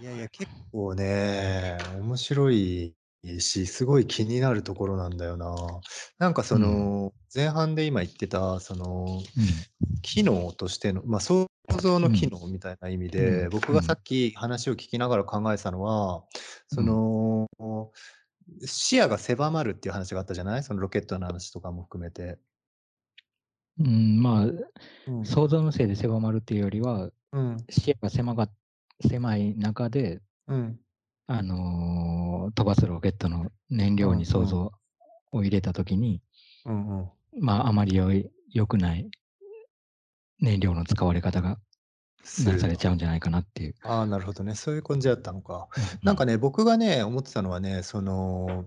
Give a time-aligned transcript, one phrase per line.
[0.00, 2.96] いやいや、結構ね、面白い
[3.40, 5.80] し、すごい気になるところなんだよな。
[6.18, 6.92] なんかそうん。
[6.96, 9.68] の、前半で今言ってた、その、うん。
[10.02, 11.48] 機能としての、ま、想
[11.80, 12.30] 像の機うん。
[12.30, 13.50] 能みたいな意味で、うん。
[13.50, 13.98] 僕がさうん。
[13.98, 16.24] っき話を聞きながら考えてたのは、
[16.68, 16.98] そうん。
[17.64, 17.92] の、
[18.66, 20.64] 視野が狭まるっていう話があったじゃない？
[20.64, 22.40] そのロケットの話とかも含めて。
[23.78, 24.46] うーん、まあ、
[25.06, 25.24] うん。
[25.24, 27.68] 想像のせいで狭まるっていうよりは、うん。
[27.70, 28.50] 視野が狭が
[29.00, 30.80] 狭い中でうん。
[31.26, 34.14] あの、飛ばすロケットの燃料。
[34.14, 34.72] に想像
[35.30, 36.22] を入れた時に
[36.64, 37.08] うんうん。
[37.38, 39.10] まあ、あまり良い良くない
[40.40, 41.58] 燃料の使われ方が。
[42.44, 43.74] なされちゃうんじゃないかなっていう。
[43.82, 44.54] ああ、なるほどね。
[44.54, 45.68] そういう感じだったのか。
[46.02, 48.66] なんかね、僕がね、思ってたのはね、その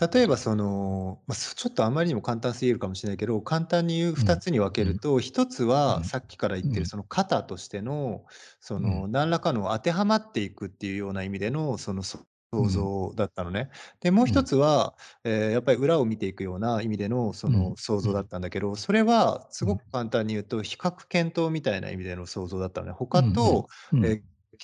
[0.00, 4.24] 例えばその、ま、そちょっとあまりにも簡単すぎるかもしれないけど、簡単に言ううん。
[4.24, 4.92] 2つに分けうん。
[4.92, 6.04] ると、1つはうん。
[6.04, 6.72] さっきから言っうん。
[6.72, 8.24] てるその型としての、
[8.60, 9.04] そうん。
[9.04, 12.26] の何らかの当てはまっていくっていうような意味での、その想
[12.56, 12.90] うん。
[12.90, 13.70] 像だったのね。
[14.00, 14.44] で、もう1うん。
[14.44, 17.70] つは、ええ、やっぱり裏を見ていくような意味での、そうん。
[17.70, 18.28] の想像だっうん。
[18.28, 19.74] たんだけど、それはすうん。
[19.74, 22.92] ごく簡単に言うと、比較検討みたいな意味での想像だったのね。
[23.12, 23.22] うんうん。
[23.22, 24.14] 他と、うん。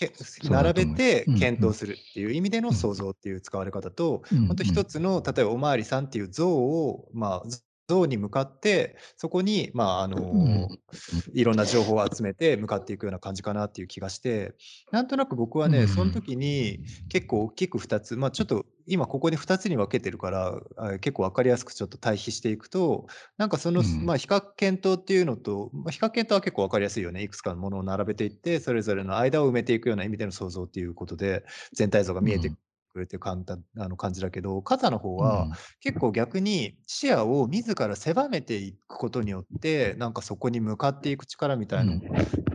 [0.00, 0.08] え、
[0.40, 0.86] け並べ。
[0.86, 2.86] て検討するっていう意味でのうん。
[2.86, 4.84] 想像っていう使われ方と、うんうほんと1ん。
[4.84, 7.48] つの例えばお巡りさんっていう像を、まあ、
[7.90, 10.22] 像に向かって、そこに、まあ、あうん。
[10.38, 10.68] の、
[11.12, 11.22] うん。
[11.34, 14.54] いろんな情報を集めて向かっていくような感じかなっていう気がして、
[14.92, 16.12] なんとなく僕はうね、そんん。
[16.12, 23.06] 時に結構大きく2つ、ま、ちょっと今ここで2つに分けてるから、あ、結構分かりやすくちょっと対比していくと、
[23.38, 24.10] なんかその、すうん。
[24.10, 27.22] ま、比較検討っていうのと、ま、比較検討は結構分かりやすいよね。
[27.22, 32.56] いくつかのものを並べていって、それぞれの間を埋めていくような意味での想像っていうことで、全体像が見えてうん。
[32.92, 35.60] くるっていうかんたあの、感じだけど、型の方はうん。
[35.80, 42.02] 結構逆に視野を自ら狭めていくことによって、なんかそこに向かっていく力みたいのうん。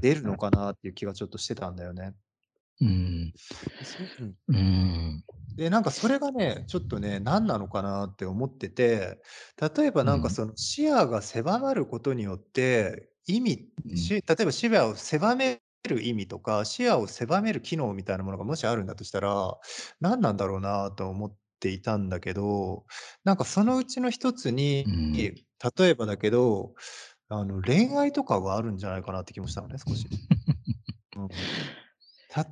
[0.02, 2.16] 出るのかなっていう気がちょっとしてたんだよね。
[2.82, 2.88] うー
[3.28, 3.36] ん。
[3.84, 4.10] そ
[4.48, 5.24] うん。
[5.58, 9.22] で、なんかそれがね、ちょっとね、何なのかなって思ってて、
[9.78, 10.12] 例えばうん。
[10.12, 14.12] なんかその視野が狭まることによって、意味うん。
[14.12, 19.58] し例えば視野を狭める意味とか、視野を狭める機能みたいなものがもしあるんだとしたら、
[20.00, 22.86] 何なんだろうなと思っていたんだけど、
[23.24, 25.46] なんかそのうちの1つに、うん。
[25.78, 26.76] 例えばだけど、
[27.30, 30.10] あの、恋愛とかがあるんじゃないかなって気もしたのね、少し。
[31.16, 31.30] うん。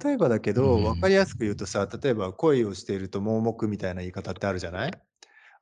[0.06, 1.16] 例えばだけうど、分かりん。
[1.16, 4.92] やすく言うとさ、例えば恋をしていると盲目みたいな言い方ってあるじゃない？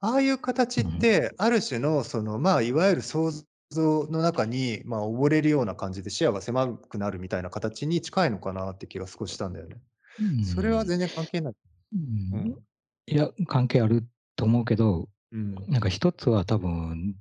[0.02, 1.00] ああいう形っうん。
[1.00, 3.44] て、ある種のその、まあ、いわゆる想像
[3.80, 9.82] の中に、まあ、溺れるような感じで視野が狭くなるみたいな形に近いのかなって気が少ししたんだよね。
[10.20, 10.30] うーん。
[10.42, 11.54] それは全然関係ない？
[11.96, 12.02] うーん。
[12.32, 12.66] うん。
[13.08, 15.68] いや、関係あると思うけど、うん。
[15.68, 17.18] なんか1つは多分、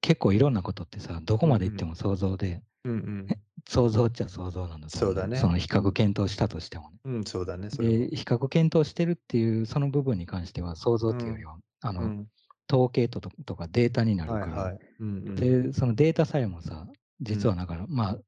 [0.00, 1.46] 結構いろんなことってさ、どこ。
[1.46, 3.40] まで行っても想像で、うんうん。
[3.68, 4.90] 想像っちゃ想像なんだ。
[4.90, 5.48] そそうだね。
[5.48, 5.92] の比較うん。
[5.92, 6.98] 検討したとしてもね。
[7.04, 11.16] うん、そうだね、そ比較検討してるっていうその部分に関しては、想像うん。
[11.16, 12.30] っていうよりは、あの、うん。
[12.70, 13.20] 統計と
[13.56, 14.46] かデータになるから。
[14.46, 14.78] はいはい。
[15.00, 15.34] うんうん。
[15.34, 16.92] で、そのデータさえもさ、うん。
[17.20, 18.18] 実はだから、まあ、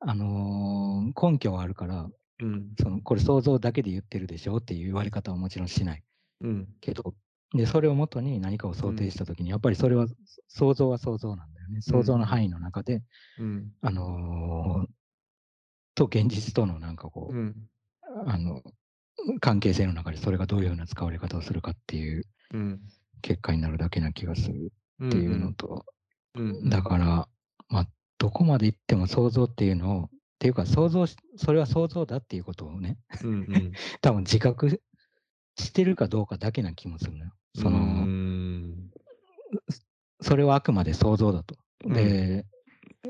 [0.00, 2.08] あの、根拠はあるから、
[2.40, 2.72] うん。
[2.80, 6.02] その、これ想像だけで言ってるでしょっていう言われ方はもちろんしない。
[6.40, 6.68] うん。
[6.80, 7.14] けど、
[7.54, 9.10] で、それをもとに何かを想定うん。
[9.10, 10.06] した時に、やっぱりそれは、
[10.48, 11.72] 想像は想像なんだよね。
[11.72, 11.82] うんうん。
[11.82, 13.02] 想像の範囲の中で、
[13.38, 13.72] うん。
[13.82, 14.86] あの
[15.94, 17.68] と現実とのなんかこうん。
[18.02, 18.62] う、あの、
[19.40, 22.24] 関係性の中でそれがどういう風な使われ方をするかっていう
[22.54, 22.80] うん。
[23.22, 25.40] 結果になるだけな気がするうんっていううん。
[25.40, 25.86] のと、
[26.34, 26.68] うんうん。
[26.68, 27.28] だから、
[27.68, 27.86] ま、
[28.18, 33.72] どこまで行っても想像っていうのをっていうか想像しそれは想像だっていうことをね、うんうん。
[34.02, 34.82] 多分自覚
[35.56, 37.32] してるかどうかだけな気もするのよ。
[37.54, 38.06] その
[40.20, 41.56] それはあくまで想像だと。
[41.84, 41.94] うん。
[41.94, 42.46] で、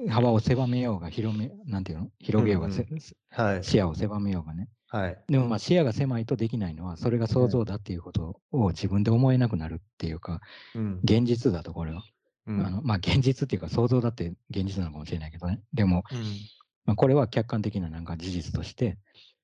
[0.09, 3.63] 幅を狭めようが広めなんていうの、広げようが、うんうん。
[3.63, 4.69] 視野を狭めようがね。
[4.93, 5.25] はい。
[5.29, 7.49] でも、ま、視野が狭いとできないのは、それが想うん。
[7.49, 10.41] 像だっていうことを自分で思えなくなるっていうか、
[10.75, 11.05] うん。
[11.05, 12.03] 現実だとこれは。
[12.47, 12.65] うん。
[12.65, 15.63] あの、ま、現実っていうか想像だって現実なのかもしれないけどね。
[15.73, 16.49] でも、うん。
[16.87, 18.99] ま、これは客観的ななんか事実として、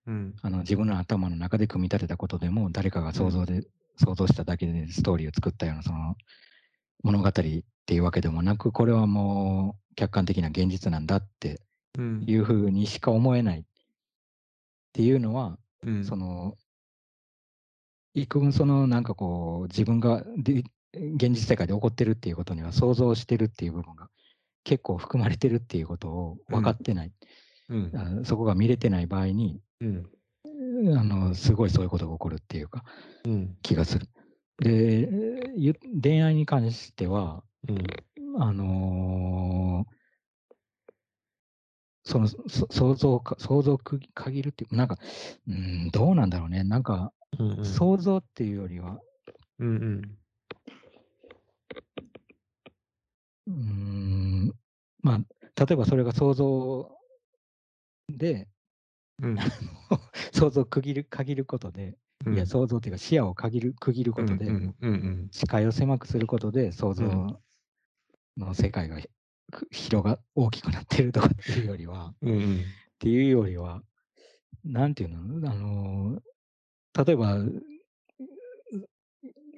[0.07, 0.41] うん。
[0.43, 3.29] あの、自分の頭の中で組み立てたことでも、誰かがうん。
[3.29, 3.62] 想像で
[3.99, 6.17] 想像しただけでストーリーを作ったようなその、
[7.05, 11.62] 物語っていうわけでもなく、これはもう客観的な現実なんだって
[11.97, 12.29] うん。
[12.29, 13.65] いう風にしか思えない
[14.99, 15.56] っていうのは、
[15.87, 16.05] うん。
[16.05, 16.56] その
[18.15, 24.09] 幾分そのなんかこう、自分がで現実世界で起こってるっていうことには想像してるっていう部分が
[24.65, 26.77] 結構含まれてるっていうことを分かうん。
[26.77, 27.12] ってない。
[27.69, 27.93] うん。
[27.95, 30.11] あ、そこが見れてない場合に、うん。
[30.89, 32.83] うあの、すごいそういうことが起こるっていうか、
[33.25, 33.56] うん。
[33.62, 34.09] 気がする。
[34.59, 35.09] で、
[35.55, 37.87] ゆ恋愛に関しては、うん。
[38.43, 39.87] あの
[42.08, 42.38] その、そ
[42.70, 44.96] 想像か想像をく限るっていう、なんか、
[45.46, 45.55] うー
[45.88, 46.64] ん、どうなんだろうね。
[46.64, 47.64] なんか、うんうん。
[47.66, 48.99] 想像っていうよりは
[49.58, 50.19] うんうん。
[53.46, 54.55] うーん、
[55.02, 55.19] まあ、
[55.66, 56.90] 例えばそれが想像
[58.08, 58.49] で、
[59.20, 59.37] うん。
[60.32, 62.46] 想像を区切る限ることで、いや、うん。
[62.46, 64.46] 想像っていうか視野を限る区切ることで。
[65.31, 67.37] 視界を狭くすることで、想像うん。
[68.38, 68.99] の世界が、
[69.71, 72.79] 広が大きくなってるとかっていうよりはうんうん。
[72.95, 73.83] っていうよりは、
[74.65, 76.23] なんていうの、あの、
[77.06, 77.65] 例えば、う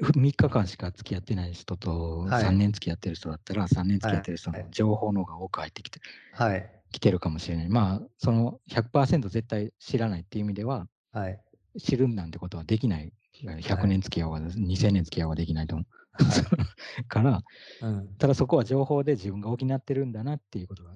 [0.00, 2.70] うふ3日間しか付き合ってない人と3はい。
[2.70, 4.70] 年付き合ってる人だったら、3年付きはい合ってる人のはい。
[4.70, 6.00] 情報の方が多く入ってきて
[6.32, 6.80] はい。
[6.92, 7.68] きてるかもしれない。
[7.68, 11.44] まあ、その100%絶対知らないっていう意味では、はい。
[11.78, 13.12] 知るなんてことはできない。
[13.42, 14.02] いや、は100年い。
[14.02, 15.99] 付き合おうが、2000年付き合おうができないと思う。
[17.08, 17.42] から、
[17.80, 18.14] うん。
[18.18, 20.92] ただそこは情報で自分が補ってるんだなっていうことが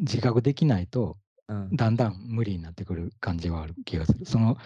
[0.00, 1.18] 自覚できないと、
[1.48, 1.76] うん。
[1.76, 4.24] だんだん無理になってくる感じはある気がする。
[4.26, 4.56] その、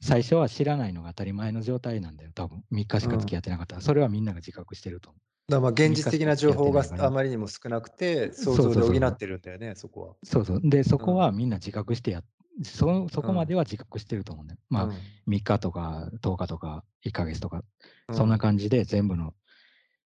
[0.00, 2.64] 最初は知らないのが当たり前の状態なんだよ、多分。
[2.70, 3.36] 3日しか付きうん。
[3.36, 3.82] 合ってなかったら。
[3.82, 5.72] それはみんなが自覚してると思だ、ま、う。
[5.72, 8.54] 3現実的な情報があまりにも少なくて、想。
[8.56, 10.14] 像で補ってるんだよね、そこは。
[10.24, 10.60] そうそう。
[10.62, 11.14] で、そうこん。
[11.14, 12.22] はみんな自覚してや
[12.64, 13.46] そそうこまん。
[13.46, 14.60] では自覚してると思うんだよ。
[14.68, 15.20] まあ、うん。
[15.26, 17.62] 3日とか10日とか1ヶ月とか、
[18.08, 18.12] う。
[18.12, 19.34] そんなん感じで全部の、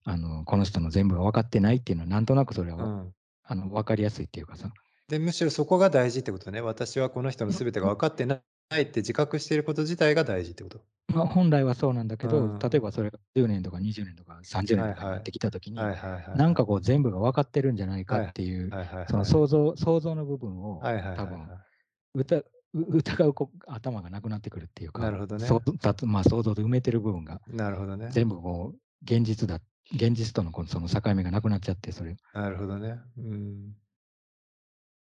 [0.04, 3.14] あの、この人の全部が分かってないっていうのは、なんとなくそれは、うん。
[3.44, 4.72] あの、分かりやすいっていうかさ。
[5.08, 6.60] で、むしろそこが大事ってことね。
[6.62, 8.42] 私はこの人のう全てがん、分かってな
[8.78, 10.80] いって自覚していること自体が大事ってこと？
[11.08, 12.80] まあ、本来はそうなんだけうど、例えん。
[12.80, 15.80] ばそれが10年とか20年とか30年はいはとかになってきた時い。
[15.80, 16.66] に、はいはいはいなんかはい。
[16.66, 18.24] こう全部が分かってるんじゃないかはい。
[18.24, 19.34] っていう、はいはいそのはい。
[19.34, 21.69] 想像想像の部分をはいはいはい多分、はうたう
[22.14, 22.42] 疑
[23.26, 25.46] うこ頭がなくなってくるっていうなるか、ほどね。
[25.46, 28.08] そうたとまあ、想像で埋めてる部分が、なるほどね。
[28.10, 29.60] 全部こう現実だ
[29.92, 32.98] 現実とのこのその境目がなくなっちゃって、それなるほどね。
[33.18, 33.76] うん。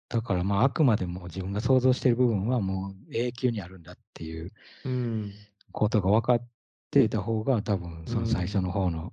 [0.08, 4.52] だから、まあ、あくまでも自分が想像してる部分はもう永久にあるんだっていう
[4.84, 5.32] うん。
[5.72, 6.48] ことが分かっ
[6.90, 8.62] ていた方が、多分うその最初ん。
[8.62, 9.12] の方の、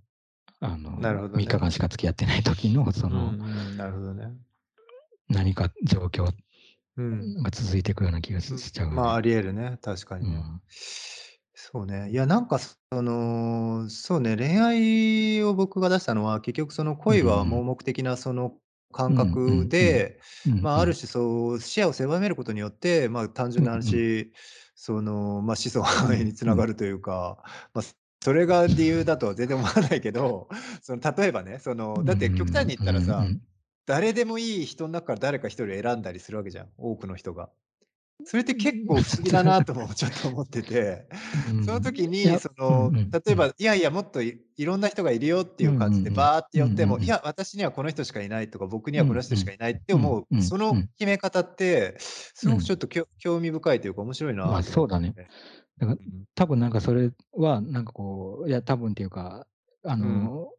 [0.59, 1.43] あの、3なるほどね。
[1.43, 3.39] 日間しか付き合ってない時のそうの、ん
[3.69, 4.37] うん、なるほどね。
[5.29, 6.31] 何か状況
[6.97, 7.33] うん。
[7.43, 9.21] が続いていくような気がしちゃうよまあ、あね。
[9.21, 10.51] り得るね、確かうにね。
[10.57, 10.61] ん。
[11.53, 12.09] そうね。
[12.11, 17.63] いや、なんかその、そうね、恋愛を僕が出したのは、結局そのう恋は盲ん。
[17.63, 18.57] 目的なその
[19.07, 19.95] う感覚うん。
[19.95, 20.19] で、
[20.61, 20.79] まあ。
[20.79, 24.01] ある種そう視野を狭めることによって、まあ、単純なうんうん。
[24.01, 24.31] 話、
[24.75, 26.53] その、まあ、子孫う繁栄にんうん。
[26.53, 27.43] 繋がるというか、
[27.73, 27.81] ま、
[28.23, 30.47] それが理由だとは全然思わないけど、
[30.81, 33.41] その例えばね、その、うだって極端に言っんうんうたらさ、ん。
[33.91, 37.49] 誰でもいい人ん中から誰か1人選んだりするわけじゃん、多くの人が。
[38.23, 41.07] それって結うん、構不思議だなともちょっと思ってて、
[41.45, 42.93] うその時にその。
[43.11, 46.15] 例えば、いやいや、もっといいろんな人がいるよっていう感じでうん。
[46.15, 47.05] バーって寄っても、いうん。
[47.07, 49.21] や、私にはこの人しかいないとか、僕にうはこの。
[49.21, 50.89] 人しかいないってうん思う、うんそのうん。
[50.97, 52.51] 決め方って、すうん。
[52.51, 55.15] ごくちょっときょ興味深いというか面白いまあ、なと思っそうだね。
[55.15, 55.31] て。
[55.79, 56.25] だから、うん。
[56.35, 59.47] 多分なんかそれは、なんかこう、いや、多分っていうか、
[59.83, 60.31] あうん。
[60.31, 60.51] の、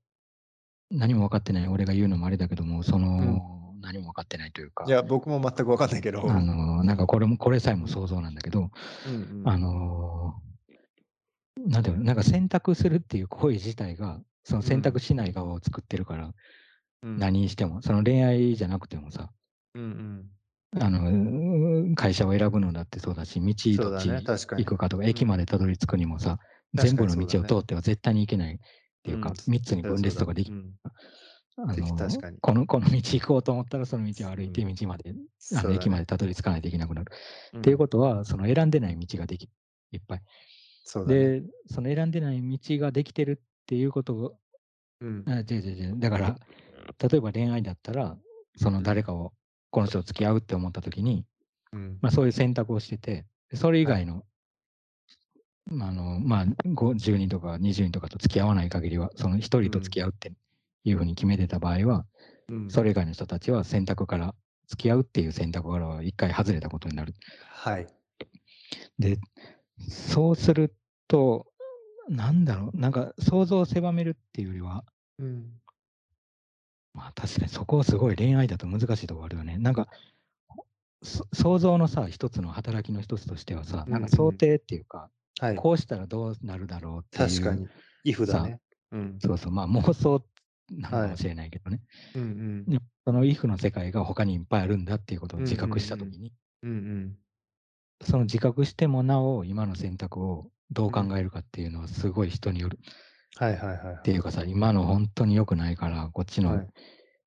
[0.93, 3.39] 何も分かってない俺が言うのもあれだけども、そうん。
[3.39, 6.41] の、何も分かってないというかいや、僕も全く分かんないけあど。
[6.41, 7.81] の、なんかこれもこれさえうん。
[7.81, 8.71] も想像なんだけど、
[9.05, 9.59] うんうあん。
[9.59, 10.35] の、
[11.57, 14.69] なんていうの、なんか選択するっていう行為自体が、そのうん。
[14.69, 16.33] 選択しない側を作ってるから、
[17.03, 17.19] うん。
[17.19, 19.31] 何にしても、その恋愛じゃなくてもさ
[19.75, 20.31] うんうん。
[20.81, 24.09] あの、会社を選ぶのだってそうだし、道どっち。
[24.57, 25.09] 行くかとか、うん。
[25.11, 26.39] 駅までたどり着くにもさ、
[26.75, 27.17] 全部の。
[27.17, 28.59] 道を通っては絶対に行けない
[29.03, 30.03] っていうか、うん、3つに分。
[30.03, 30.79] 裂とかできうん。
[31.57, 32.41] あでき確の、かに。
[32.41, 34.67] このこの道行こうと思ったら、その道を歩いてうん。
[34.67, 35.15] 道まで、
[35.55, 35.89] あの、そうだね。
[35.89, 37.13] 駅までたどり着かないといけなくなる。
[37.13, 37.79] っていううん。
[37.79, 39.51] ことは、その選んでない道ができ
[39.93, 40.23] いっぱい。
[40.85, 41.33] そね。
[41.33, 44.39] で、その選んでない道ができてるっていうことを
[45.01, 45.27] うん。
[45.27, 45.99] あ、違う違う違う。
[46.01, 46.37] だから、
[47.11, 48.19] 例えば恋愛だったら、
[48.57, 48.93] そのうん。
[48.93, 49.33] 誰かを、
[49.71, 51.27] この人と付き合うって思った時に、
[51.73, 52.03] うん。
[52.03, 53.99] ま、そういう選択をしてて、それ以はい。
[53.99, 54.23] 外のま、
[55.71, 59.85] あの、まあ、ご10人とか20人とかと付き合わない限りは、その1人とうん。
[59.85, 60.33] 付き合うって
[60.85, 62.05] いう風に決めてた場合は、
[62.49, 62.71] うん。
[62.71, 64.35] それ以外の人たちは選択から
[64.67, 67.15] 付き合うっていう選択からは1回外れたことになる。
[67.49, 67.87] はい。
[68.99, 69.19] で、
[69.89, 70.75] そうする
[71.09, 71.47] と、
[72.09, 74.85] なんだろう、なんか想像を狭めるっていうよりは
[75.19, 75.53] うん。
[76.95, 79.57] まあ、確かにそこはすごい恋愛だと難しいとこあるよね。
[79.59, 79.89] なんか、
[81.03, 83.85] そ想像のさ、一つの働きの一つとしてはさ。
[83.89, 85.11] なんか想定っていうか、
[85.41, 85.57] はい。
[85.57, 87.69] こうしたらどうなるだろうっていう確かに。
[88.05, 88.61] if ださね。
[88.93, 89.19] うん。
[89.21, 90.25] そうそう、まあ、妄想
[90.71, 91.07] なのはい。
[91.07, 91.81] かもしれないけどね。
[92.15, 92.65] うんうん。
[92.67, 96.11] で、その if の世界が他にいっぱいあるんだっていうことを自覚したんうん。
[96.11, 97.19] 時にうんうん。
[98.03, 100.93] その自覚してもなお、今の選択をどううん。
[100.93, 102.79] 考えるかっていうのはすごい人による。
[103.37, 103.95] はいはいはいはい。
[103.97, 106.69] っていうかさ、今のほんとに良くないから、こっちのはい。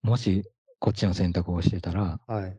[0.03, 0.43] もし
[0.79, 2.57] こっちの選択をしてたらはい。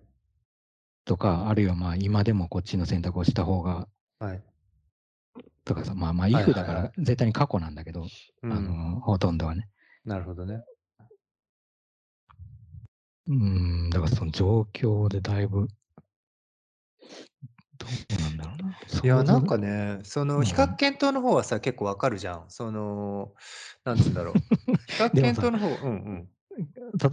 [1.06, 3.88] とか、あるいはまあ今でもこっちの選択をした方が
[4.18, 4.55] はい。
[5.66, 8.06] とかさ、まあまあ、はいはい if だから絶対に過去なんだけど、う
[8.44, 8.94] あん。
[8.94, 9.68] の、ほとんどはね。
[10.04, 10.62] なるほどね。
[13.28, 15.66] うん、だからその状況でだいぶ、
[17.78, 17.86] ど
[18.18, 18.78] うなんだろうな。
[19.02, 22.44] いや、なんかね、その、うん比較検討の方はさ、結構わかるじゃん。
[22.46, 23.32] その、
[23.84, 24.34] なんつうんだろう。
[24.86, 26.28] 比較検討の方うんうん。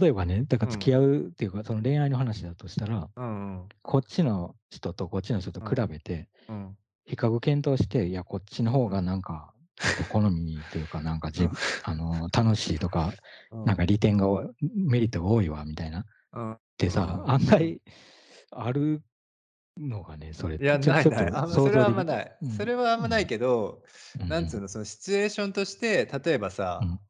[0.00, 3.68] 例えばね、だからうん付き合うっていうか、その恋愛の話だとしたら、うんうん。
[3.82, 6.78] こっちの人とこっちの人と比べて、うん。
[7.06, 9.52] 比較検討して、いや、こっちの方がなんか、
[10.10, 11.48] 好みというか、なんか じ、
[11.82, 13.12] あの、楽しいとか、
[13.50, 14.26] うんなんか利点が
[14.74, 16.00] メリットが多いわ、みたいな。
[16.00, 16.58] っうん。
[16.76, 17.80] てさ、うん案外、
[18.50, 19.02] ある
[19.76, 20.56] のがね、それ。
[20.56, 21.50] いや、ないない。
[21.50, 22.36] それはあんまない。
[22.42, 23.82] うんそれはあんまないけど、
[24.20, 27.00] うんなんつうの、そのシチュエーションとして、例えばさ、うん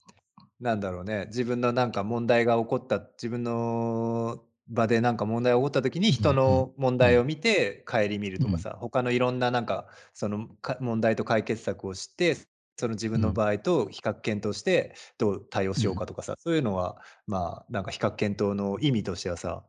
[0.61, 12.37] なんだろうね、自分のなんか問題が起こった、自分の場でなんか問題が起こった時に人の問題を見て顧みるとかさ、他のいろんななんかそのか問題と解決策を知って、
[12.77, 19.65] その自分の場合と比較検討してどう対応しようかとかさ、そういうのはまあなんか比較検討の意味としてはさ、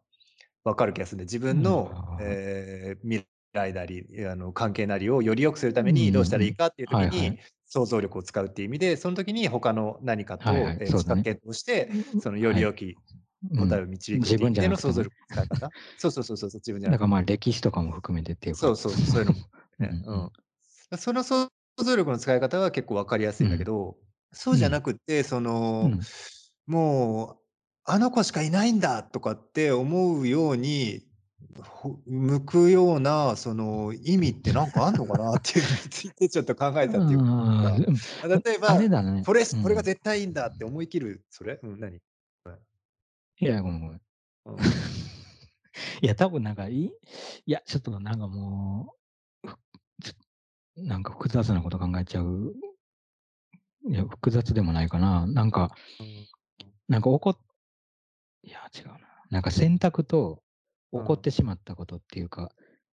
[0.64, 2.26] わかる気がするんで、自分の、うん。
[2.26, 12.98] えー未来なりあの関係なりをより良くするためにどうしたらいいかっていう時にい想像力を使うっていう意味で、その時に他の何かと、比較検討して、そのより良き
[13.54, 15.74] 答えを導くう意味での分じゃなくても想像力の使い方。
[15.98, 16.98] そうそうそうそう、自分じゃなくて。
[16.98, 18.62] だからまあ歴史とかも含めてっていうか。
[18.62, 19.40] そうそう、そういうのも。
[19.80, 19.90] ね。
[20.08, 20.14] うん。
[20.14, 20.24] うん。
[20.92, 20.98] うん。
[20.98, 21.50] その想
[21.84, 23.98] 像力の使い方は結構わかりやすいんだけど、
[24.32, 26.08] そうじゃなくって、その、うん。
[26.68, 27.44] もう、
[27.86, 31.08] あの子しかいないんだとかって思うように、
[31.64, 37.26] ほ向くような、その意味ってなんかあんのかなっていうついてちょっと考えたっていうか、
[37.62, 38.42] うん。
[38.44, 38.90] 例えばね。
[39.26, 39.62] これ、うん。
[39.64, 41.60] これが絶対いいんだって思い切る、それ？
[41.64, 42.00] うん、何？
[43.40, 44.02] いや、ごめんごめん。
[44.46, 44.58] うん
[46.02, 46.92] いや、多分なんかいい、
[47.46, 48.96] いや、ちょっとなんかも
[50.78, 52.54] う、なんか複雑なこと考えちゃう。
[53.88, 55.28] いや、複雑でもないかな。
[55.28, 55.76] なんか、
[56.88, 57.38] なんか怒っ、
[58.44, 59.00] いや、違うな。
[59.30, 60.42] なんか選択と
[60.92, 62.52] 怒ってしまったことっていうか、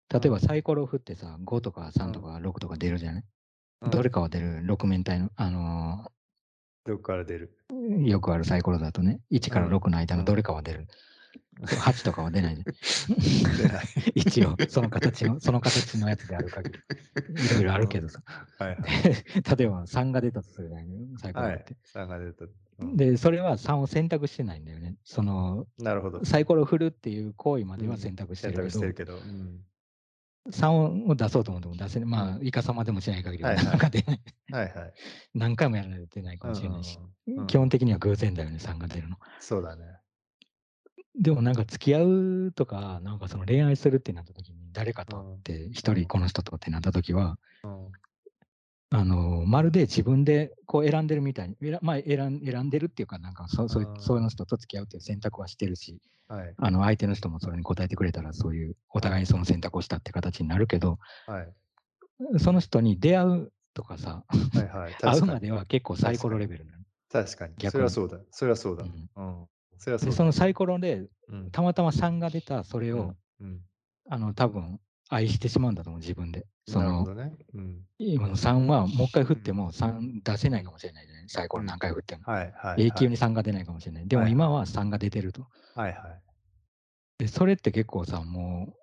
[0.09, 6.11] 例えばサイコロを振ってさ、5とか3とか6とか出るじゃない、うんどれかは出る、6面体の、あの
[6.85, 10.87] どこから出るーよくあるサイコロだとね、1から6の間のどれかは出る。
[11.61, 12.63] 8とかは出ないで。
[14.15, 16.79] 一応、その形の、その形のやつである限り。
[17.45, 18.21] いろいろあるけどさ。
[18.57, 18.79] はいはい。
[19.57, 20.87] 例えば3が出たとするじゃない
[21.19, 21.75] サイコロはいって。。
[21.93, 22.45] 3が出た。
[22.45, 22.51] うん
[22.95, 24.95] で、それは3を選択してないんだよね。
[25.03, 26.25] その、なるほど。
[26.25, 29.17] サイコロを振るっていう行為までは選択して選るけど、択してるけど。
[29.17, 29.59] うん
[30.49, 32.09] 3を出そうと思っても出せない。
[32.09, 34.21] まあ、イカ様でもしない限りは、なんか出ない。
[34.51, 34.93] はいはい。
[35.35, 36.97] 何回もやらないと出ないかもしれないし。
[36.97, 37.11] うんうんうん
[37.47, 39.17] 基本的には偶然だよね、3が出るの。
[39.39, 39.85] そうだね。
[41.15, 47.91] でもなんか付き合うとか、なんかその恋愛するってなった時に、誰かとって、一人この人とってなった時は、うん
[48.93, 56.53] あの、まるで自分でこう選んでるみたいに、選まあ、選ん選んでるっていうか、なんかそそうそういうの人と付き合うっていう選択はしてるし、はい。
[56.57, 61.53] あの相手の人もそれに答えてくれたら、そういうお互いにその選択をしたって形になるけど、はい。
[62.39, 64.93] その人に出会うとかさ、はいはい。
[65.01, 65.25] 会う。
[65.25, 66.83] までは結構サイコロレベルなの。
[67.09, 67.53] 確かに。
[67.69, 68.19] それはそうだ。
[68.29, 68.83] それはそうだ。
[68.83, 69.47] うんうん。
[69.77, 73.61] それはそうそのサイコロで、うんたまたま3が出た、それを、うん
[74.09, 74.81] あの、多分
[75.11, 76.47] 愛してしまうんだと思う、自分で。
[76.67, 77.33] そのなるほどね。
[77.53, 77.85] うん。
[77.99, 81.29] 今の3はもう一回振っても3出せないかもしれないじゃない？
[81.29, 82.23] サイコロ何回振っても。
[82.25, 82.85] はいはい。
[82.87, 84.07] 永久に3が出ないかもしれない。
[84.07, 85.47] でもはい今は3が出てると。
[85.75, 86.21] はいはい。
[87.19, 88.73] で、それって結構さ、もう、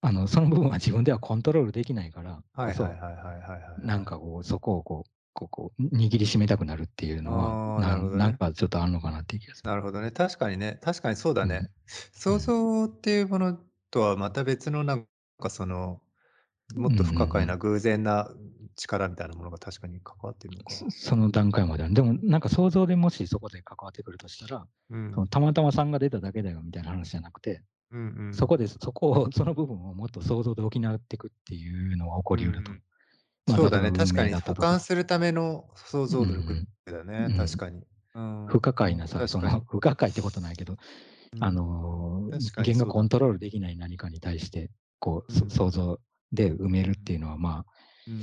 [0.00, 3.86] あの、その部分は自分ではコントロールできないから、はいはいはいはいはいはい。
[3.86, 9.68] なんかこう、そこをこう、こうこう握りしめたくなるっていうのは、なあーなるほどねなんかちょっとあるのかなっていう気がする。
[9.70, 10.12] なるほどね。
[10.12, 10.78] 確かにね。
[10.80, 11.56] 確かにそうだね。
[11.56, 11.70] うん
[12.12, 13.58] 想像っていうもの
[13.90, 15.06] とはまた別のなん
[15.38, 16.00] かその、
[16.74, 18.30] もっと不可解な偶然な
[18.76, 20.72] 力みたいなものが確かに関わってるのか。
[20.72, 21.90] そ その段階までは。
[21.90, 32.72] でも、なんか想像でもしそこで関わってくるとしたら、うんそのたまたま3が出ただけだよみたいな話じゃなくて、うんうんそこで、そこを、その部分をもっと想像で補っていくっていうのは起こりうると。
[32.72, 32.82] うん
[33.46, 33.84] まあそうだね。
[33.84, 37.26] 例えば確かにだったとか補完するための想像うん力だね。
[37.30, 37.84] うん確かに。
[38.14, 40.76] うん不可解なさ、その不可解ってことないけど、
[41.34, 44.70] うんあのー確かにそうだ人間がコントロールできない何かに対して、
[45.04, 45.50] こう、そうん。
[45.50, 46.00] 想像
[46.32, 47.64] で埋めるっていうのは、まあ、
[48.08, 48.22] うん。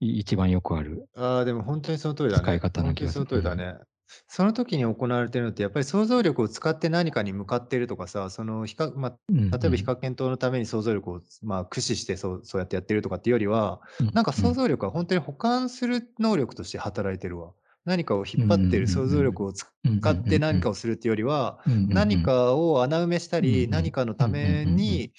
[0.00, 1.08] い一番よくある。
[1.14, 2.42] ああ、でも本当にその通りだね。
[2.42, 3.84] 使い方な気がする本当にその通りだね。
[4.26, 17.52] その時に行われてるのって、やっぱり想像力を使って何かに向かっているとかさ、その比較、まあ、うん例えば比較検討のために想像力を、まあ、駆使してそうそうやってやってるとかっていうよりは、うんなんか想像力は本当に補完する能力として働いてるわ。
[17.84, 19.66] 何かを引っ張ってる想像力を使
[20.10, 25.12] って何かをするっていうよりは、何かを穴埋めしたり、何かのために、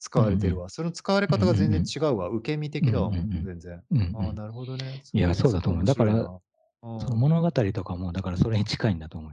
[0.00, 0.68] 使われてるわ。
[0.68, 1.84] その使われ方が全然うん。
[1.84, 2.28] 違うわ。
[2.28, 3.44] 受け身的だわ、もう、うん。
[3.44, 3.82] 全然。
[4.14, 4.34] ああ、ん。
[4.34, 5.00] なるほどね。
[5.12, 5.84] いや、そうだと思う。
[5.84, 6.12] だから。
[7.00, 7.20] そのうん。
[7.20, 9.32] 物語とかも、だからそれに近いんだと思う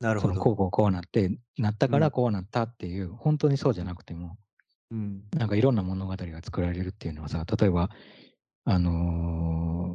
[0.00, 0.34] なるほど。
[0.34, 1.92] うこうこうなって、なったうん。
[1.92, 3.88] からこうなったっていう、ほんとにそうじゃうん。
[3.88, 4.36] なくても、
[4.90, 5.22] うん。
[5.36, 7.90] なんかいろんな物語が作られるっていうのはさ、例えば、
[8.64, 9.94] あの、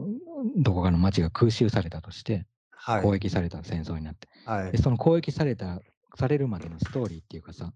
[0.58, 2.48] どこかの町が空襲されたとして、
[2.96, 3.20] 攻はい。
[3.20, 4.28] 撃された、戦争になって。
[4.28, 4.78] で、はい。
[4.78, 5.82] その攻撃された
[6.18, 7.74] されるまでのストーリーっていうかさ、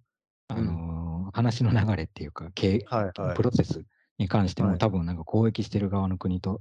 [0.49, 0.79] あうん。
[1.41, 3.35] の、話の流れっていうか、けはいはい。
[3.35, 3.85] プロセス
[4.17, 4.77] に関しても、はい。
[4.77, 6.59] 多分なんか攻撃してる側の国と、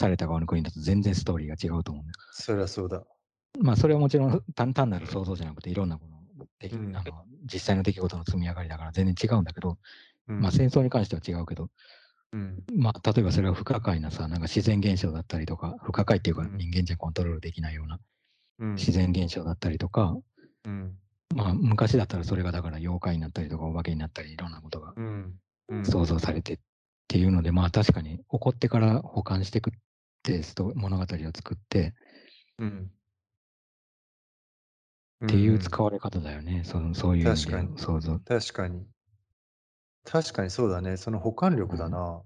[0.00, 2.18] された側の国だと全然ストーリーが違うと思うんだよ。
[2.32, 3.02] そりゃそうだ。
[3.60, 6.92] まあ、それはもちろん、単単なる想像じゃなくて、いろんなこの、てうん。
[6.92, 9.78] きあの、実際の出来事の積み上がりだから全然違うんだけど、
[10.28, 10.56] まあ、うん。
[10.56, 11.70] 戦争に関しては違うけど、
[12.32, 12.62] うん。
[12.76, 16.56] まあ、例えばそれが不可解なさ、なんか自然現象だったりとか、不可解っていうか、うん。
[16.56, 17.98] 人間じゃコントロールできないような
[18.60, 18.74] うん。
[18.74, 20.16] 自然現象だったりとか、
[20.64, 20.96] うん。
[21.34, 24.94] まあ、昔だったらそれがだから妖怪になったりとか、お化けになったり、いろんなことが。
[25.84, 26.58] 想像されてっ
[27.06, 29.72] ていうので、まあ、確かに起こってから保管してくっ
[30.22, 30.42] て、
[30.74, 31.94] 物語を作って
[32.58, 32.90] うん。
[35.20, 35.58] うっていうん。
[35.58, 36.62] 使われ方だよね。
[36.64, 37.70] その、そういう意味で確かに。
[37.72, 38.18] の想像。
[38.20, 38.86] 確かに。
[40.04, 40.96] 確かにそうだね。
[40.96, 41.58] その保管うん。
[41.58, 42.22] 力だな。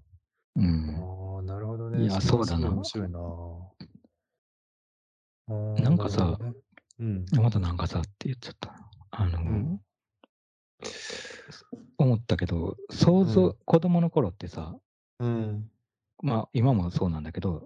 [0.55, 0.95] うん。
[1.35, 2.05] ああ、なるほどいね。
[2.05, 2.69] や、それはすごいそうだな。
[2.69, 3.19] 面白いな。
[5.49, 6.53] ああ、なんかさ、なるほどね。
[6.99, 7.25] うん。
[7.41, 8.82] またなんかさって言っちゃった
[9.19, 9.25] な。
[9.25, 9.69] あうん。
[9.69, 9.79] の、
[11.97, 13.25] 思ったけど、想うん。
[13.25, 14.75] 像子供の頃ってさ
[15.19, 15.69] うん。
[16.21, 17.63] まあ、今もそうなんだけど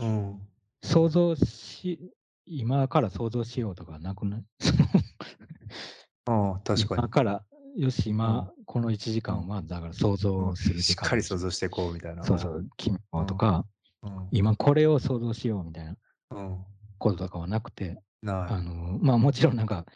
[0.00, 0.48] うん。
[0.82, 2.12] 想像し
[2.46, 4.44] 今から想像しようとかなくない？
[6.26, 7.02] ああ、確かに。
[7.02, 7.44] 今から、
[7.76, 8.46] よし、うん。
[8.46, 9.34] 今この1時うん。
[9.34, 10.54] 間は、だから想うん。
[10.54, 12.24] 像するしっ時間にしかり想像してこうみたいな。
[12.24, 13.00] そうそうう、決めん。
[13.12, 13.20] うん。
[13.20, 13.66] ようとか、
[14.02, 14.28] うん。
[14.30, 15.96] 今これを想像しようみたいな
[16.30, 16.64] うん。
[16.98, 17.98] こととかはなくて。
[18.26, 19.86] あの、まあ、もちろんなんか、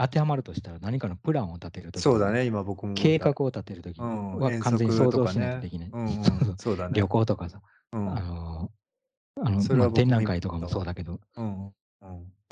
[0.00, 2.94] 当てはまるとしたら、何かのプランを立てる時とか、そうだね、今僕も。
[2.94, 5.60] 計画を立てる時うん、は遠完全に想像しないとね。
[5.62, 5.90] できない。
[6.56, 7.08] そうだ旅ね。
[7.08, 8.04] 行とかさ、あうん。
[8.06, 8.70] の
[9.40, 10.58] あの、展覧会とか。
[10.58, 11.72] もそうだけどうん。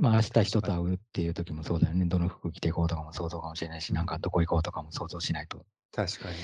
[0.03, 0.79] まあ、明日確人と会。
[0.79, 2.05] うっていう時もそうだよね。
[2.07, 3.97] どの服着ていこうとかも想像かもしれないし、うん。
[3.97, 6.37] なんかどこ行こうとかも想像しないと確かに。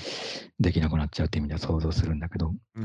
[0.61, 2.55] できなくなっちゃうっていう意味では想像するんだけど。
[2.75, 2.81] う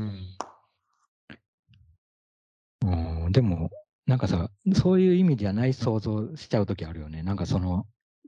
[2.87, 3.69] ん、でも、
[4.05, 7.23] なんかさ、そういう意味じゃない想像しちゃう時あるよね。
[7.23, 7.85] なんかその、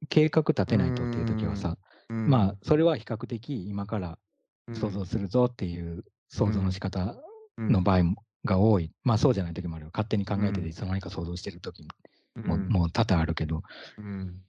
[0.09, 1.55] 計画立うてないとっていう時はん。
[1.55, 1.77] さ、
[2.09, 2.25] うん。
[2.25, 4.19] まあ、それは比較的今から
[4.67, 4.75] うん。
[4.75, 6.05] 想像するぞっていう
[6.43, 6.81] う想像の仕ん。
[6.81, 7.15] 方
[7.57, 7.73] うん。
[7.73, 8.91] の場合もが多い。
[9.03, 9.91] まあ、そうじゃない時もあるよ。
[9.93, 10.73] 勝手に考うえてて、いん。
[10.73, 11.89] つの間にか想像してる時も、
[12.35, 12.69] うん。
[12.69, 13.63] もう多々あるけど
[13.97, 14.43] うん。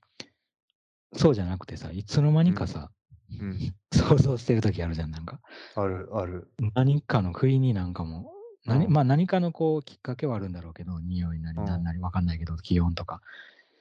[1.15, 2.53] そうじゃなくてさ、いつの間うん。
[2.53, 2.91] にかさ、
[3.41, 3.75] うん。
[3.93, 5.41] 想像してる時あるじゃん、なんか。
[5.75, 6.55] あるある。
[6.75, 8.33] 何かの不意になんかも
[8.65, 8.93] う、なにうん。
[8.93, 11.83] まあ、何かのこうきっかけはあるんだろうけど、匂いなりうん。
[11.83, 13.21] なりわかんないけど、気温とか、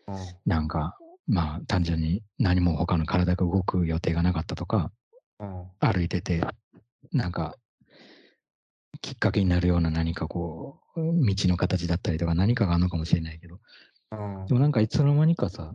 [0.07, 0.41] うん。
[0.45, 4.91] なんか、まあ、単純に何も他の体が動く予定がなかったとか、
[5.39, 5.71] うん。
[5.79, 6.41] 歩いてて、
[7.11, 7.57] なんか
[9.01, 13.59] きっかけになるような何かこう、道の形だったりとか、何かがあるのかもしれないけど、
[14.11, 14.45] うん。
[14.47, 15.73] でもなんかいつの間にかさ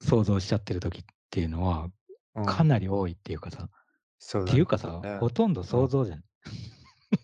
[0.00, 1.88] 想像しちゃってる時っていうのは、
[2.34, 2.46] うん。
[2.46, 3.68] かなり多いっていうかさ
[4.18, 5.18] そうだっていうかさ、ね。
[5.18, 5.66] ほとんどうん。
[5.66, 6.24] 想像じゃん。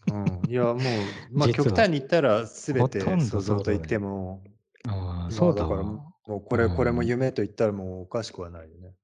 [0.06, 0.12] う
[0.46, 0.50] ん。
[0.50, 1.54] いや、もう、 ま、実は。
[1.66, 3.98] 極端に言ったら全ほとて想んど像と言って。
[3.98, 4.42] も、
[4.88, 6.13] ああ、そまあ、うだだから、わ。
[6.26, 7.04] もうこうれこれもん。
[7.04, 8.94] 夢と言ったらもうおかしくはないよね。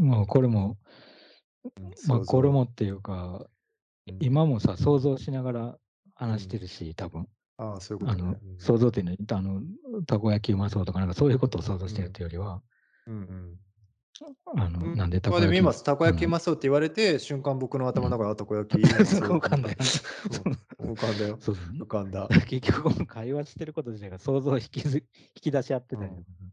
[0.00, 0.78] もうこれも
[1.76, 2.50] うん、ま、想これ像。
[2.50, 3.46] もっていうか、
[4.06, 4.24] うん。
[4.24, 5.78] 今もさ、想像しながら
[6.26, 6.38] うん。
[6.38, 7.28] 話してるし、多分。
[7.58, 8.38] ああ、そういうこあの、とね。
[8.42, 8.58] うん。
[8.58, 9.62] 想像っていうのは、あの、
[10.06, 12.12] たこ焼きうまそうとか、なんかそういうことを想像してるっうん。
[12.12, 12.62] ていうよりは
[13.06, 13.60] うんうん。
[14.56, 18.04] あの、うん、なんでたま、でも今、こ焼きたこ焼きうあのまそうって言われて、瞬間僕のうん。
[18.04, 18.82] 頭の中、あ、たこ焼き
[19.30, 19.76] 浮 かんだよ
[20.78, 21.42] 浮かんだよ。
[21.78, 22.28] 浮かんだ。
[22.46, 26.00] 結局会話してること自体が想像を引きず引き出し合ってうん。
[26.00, 26.44] たりとかさ。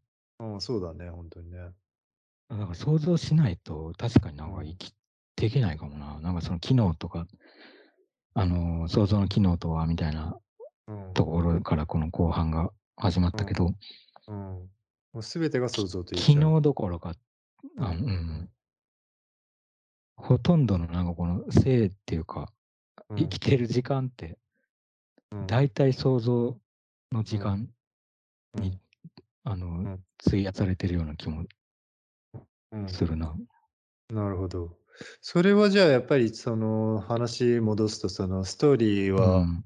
[0.41, 1.73] うん、そうだね、ほんとにね。
[2.49, 4.56] あ、だから想像しないと、確かになんうん。
[4.56, 4.95] か生き
[5.36, 6.19] ていけないかもな。
[6.19, 7.27] なんかその機能とか、
[8.34, 10.39] あの、想像の機能とはみたいな
[10.88, 11.13] うん。
[11.13, 13.39] ところからこの後半が始まっうん。
[13.39, 13.73] たけど
[14.27, 14.36] うん。
[15.13, 16.34] もう全てが想き像と言えちゃう。
[16.34, 17.15] 機能どころか、
[17.77, 18.49] うんあ、ううんうんん。
[20.15, 22.54] ほとんどのなんかこの生っていうか、
[23.10, 23.17] うん。
[23.17, 24.39] 生きてる時間って、
[25.32, 25.47] うん。
[25.47, 26.60] 大体想像
[27.12, 27.23] のうん。
[27.23, 27.69] 時間
[28.56, 28.82] に、うん。
[29.45, 30.04] あの、うん。
[30.25, 31.45] 費やされてるような気も
[32.71, 32.88] うん。
[32.88, 33.36] するな。
[34.10, 34.77] なるほど。
[35.21, 39.63] それはじゃあやっぱりその話戻すと、そのストーリーうはん。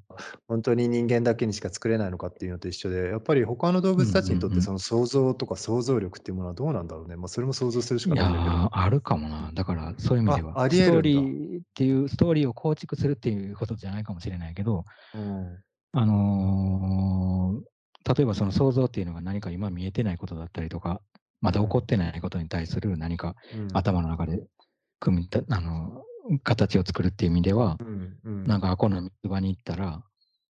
[0.47, 4.55] ほんとに人間だけにしか作れないのかっていうのと一緒で、やっぱり他の動うんう物たちにとっんうん。
[4.55, 7.15] てその想像とか想像力っていうものはどうなんだろうね。
[7.17, 8.61] ま、それも想像するしいかないんだけど。
[8.61, 9.51] や、あるかもな。
[9.53, 11.01] だからそういう意味であ、は、ありストー。
[11.01, 15.65] リーっていうストーリーを構築するっていうことじゃないかもしれないけどうん。
[15.93, 17.61] あの、
[18.07, 21.01] 例えばその想像っていうのが何か今見えてないことだったりとか、
[21.41, 21.87] まだ起こっうん。
[21.87, 23.67] てないことに対する何かうん。
[23.73, 24.47] 頭の中で
[24.99, 26.03] 組みたあの、
[26.43, 27.77] 形を作るっていう意味では。
[28.45, 30.03] なんか、あこの水場に行ったら、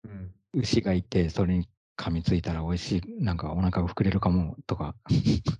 [0.03, 0.33] うん。
[0.53, 4.95] 牛がいて、それに噛みついたら美味しい、なんかお腹が膨れるかもとか、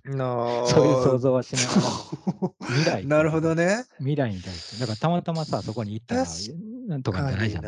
[0.04, 0.26] な
[0.66, 1.80] そういう想像はしながら、
[2.66, 3.84] 未来なるほどね。
[3.98, 4.80] 未来に対して。
[4.80, 6.34] だからたまたまさ、そこに行ったら、確
[6.88, 7.62] なんとかじゃないじゃん。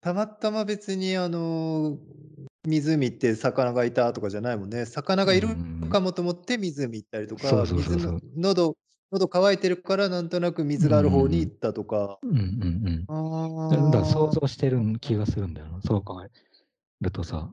[0.00, 1.98] たまたま別にあの、
[2.66, 4.86] 湖行って魚がいたとかじゃないもんね。
[4.86, 8.20] 魚がいるうんうんかもと思って湖行ったりとか、そうそうそう。
[8.36, 8.76] 喉
[9.12, 12.18] 喉乾いてるからなんとなく水がある方に行ったとか。
[12.22, 12.42] うんうんう
[12.90, 13.04] ん。
[13.08, 14.32] あだだから想あ。
[14.32, 15.80] 像してる気がするんだよな。
[15.82, 16.28] そう考え
[17.00, 17.52] るとさ。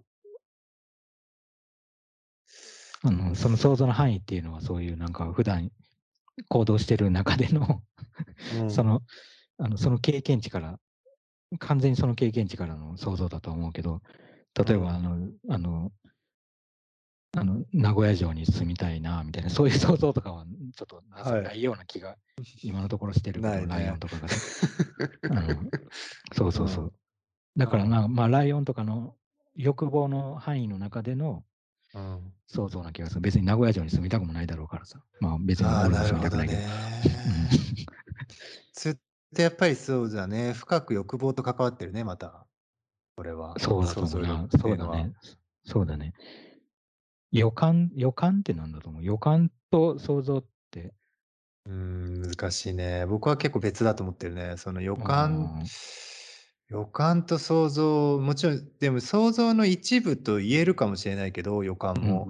[3.03, 5.71] あの、その想像の範囲っていうのはそういうなんか普段
[6.49, 7.81] 行動してる中での
[8.61, 9.01] うん その、
[9.57, 10.79] あの、その経験値から、
[11.59, 14.01] 完全にその経験値からの想像だと思うけど、
[14.65, 15.91] 例えば、うんあの、あの、
[17.37, 22.17] あの、名古屋城に住みたいな、みたいな、そういう想像とかは、ちょっとなはいような気が、
[22.63, 24.27] 今のところしてるライオンとかが。
[25.31, 25.55] あの
[26.33, 26.85] そうそうそう。
[26.85, 26.91] うん
[27.57, 29.15] だからまあ、まあ、ライオンとかの
[29.55, 31.43] 欲望の範囲の中での
[31.95, 33.21] うん想像な気がする。
[33.21, 35.01] 別に名古屋城に住みたくもないだろうからさ。
[35.19, 36.61] まあ別にああ、俺もなるほど住みたくないけど。
[39.35, 40.53] てやっぱりそうだね。
[40.53, 42.45] 深く欲望と関わってるね、また。
[43.15, 43.57] これは。
[43.59, 44.77] そうだと思うなそいう。
[44.77, 45.13] だね。
[45.65, 46.13] そうだね。
[47.31, 49.03] 予感、予感ってなんだと思う？
[49.03, 50.93] 予感と想像って。
[51.65, 53.05] うーん、難しいね。
[53.05, 54.55] 僕は結構別だと思ってるね。
[54.57, 55.63] その予感うん
[56.69, 62.27] 予感と想像、もちろん、でも想像の一部と言えるかもしれないけど、予感も。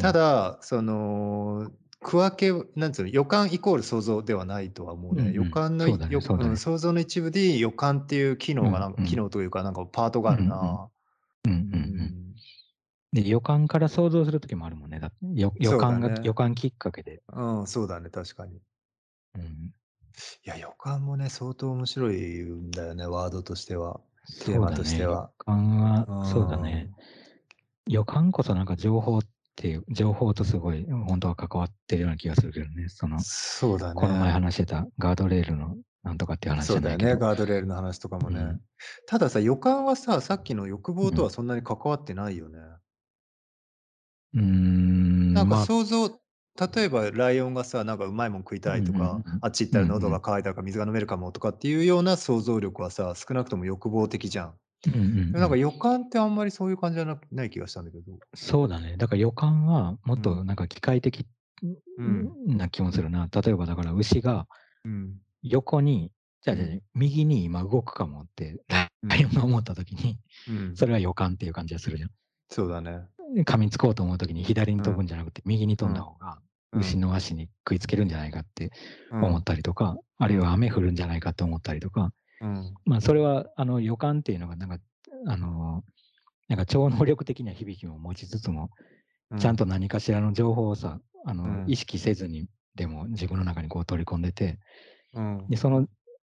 [0.00, 5.22] ただ、その、区分けをなんつうの、予感イコール想像ではないとは思うね。
[5.22, 10.88] うんうん予感のねねん、想像の一部で予感っていう機能がなんうんうん機能というか、なんかパートがあるな。
[11.44, 11.80] うんうんううん。
[11.80, 12.34] ん。
[13.12, 15.00] で、予感から想像するときもあるもんね。
[15.00, 17.22] だ予予感が、ね予感きっかけで。
[17.32, 18.60] うん、そうだね、確かに。
[19.34, 19.74] うん、い
[20.44, 24.00] や、予感もね、相当面白いんだよね、ワードとしては。
[24.44, 25.30] テーマとしては。
[25.38, 26.90] 感は、うんそうだね。
[27.86, 29.28] 予感こそなんか情報って
[29.66, 32.88] いう、情報とすごい本当は関わってるような気がするけどね。
[32.88, 33.94] その、そうだね。
[33.94, 37.16] この前話してたガードレールのなんとかっていう話じそうだよね。
[37.16, 38.40] ガードレールの話とかもね。
[38.40, 38.60] うん
[39.08, 42.58] たださ、予感はさ、さっきの欲望とはそんなに関わってないよね。
[44.34, 54.54] うーん、なんかまあ、想像、例えばライオンがさ、なんかうまいもん食いたいとか、うんうんうんあっち行ったら喉が渇いたから水が飲めるかもとかっていうような想像力はさ、少なくとも欲望的じゃん。
[54.86, 58.18] うんうんうんでなんか予感ってあんまりそういう感じじゃなない気がしたんだけど。
[58.34, 58.96] そうだね。
[58.96, 61.26] だから予感はもっうんとなんか機械的
[61.98, 63.28] うんな気もするな。
[63.32, 64.46] 例えばだから牛が
[64.84, 65.20] うん。
[65.42, 66.10] 横に、
[66.42, 70.76] じゃあじゃあうん右に今動くかもって、うんライオンが思った時に、うん。
[70.76, 72.10] それは予感っていう感じがするじゃん。
[72.50, 73.00] そうだね。
[73.44, 76.38] 噛みつこうと思う時に左に飛ぶんじゃなくて、右に飛んだ方が
[76.72, 78.70] うん牛の足に食いつけるんじゃないかって
[79.10, 82.74] うん思ったりとか、あるいは雨降るんじゃないかって思ったりとか、うん。
[82.84, 84.78] まあそれはあの予感っていうのがなんか、
[85.26, 85.84] あの、
[86.48, 88.70] なんか超能力的な響きも持ちつつも、
[89.38, 94.58] ちゃんと何かしらの情報をさ、あの、うん意識せずにでも自分の中にこう取り込んでて、
[95.14, 95.46] うん。
[95.48, 95.86] で、その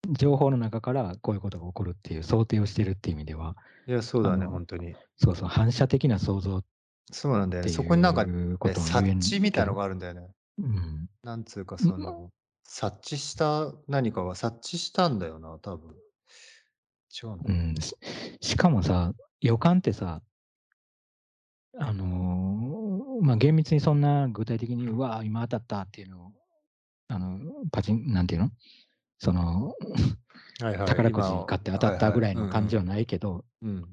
[0.09, 3.55] 情報の中からこういうことが起こるっていう想定をしてるっていう意味では、
[3.87, 4.95] いや、そうだね、本当に。
[5.17, 6.63] そうそう、反射的な想像っ
[7.11, 7.69] そうなんだよね。
[7.69, 10.29] そこになんか、うことも言え察ん知みたいなのがあるんだよね。
[10.59, 11.09] うん。
[11.23, 12.29] なんつうか、その、
[12.71, 15.95] 察知した何かが察知したんだよな、多分。
[17.11, 17.37] 違うの。
[17.45, 17.95] うん、し
[18.41, 20.21] しかもさ、予感ってさ、
[21.79, 26.31] あのーまあ、厳密にそんな具体的に、うわ、今当たったっていうのを、
[27.07, 27.39] あの、
[27.71, 28.51] パチン、なんていうの？
[29.17, 29.73] その、
[30.61, 33.85] はいはい宝くじ今買って当たったぐらいの感じははないけど、うん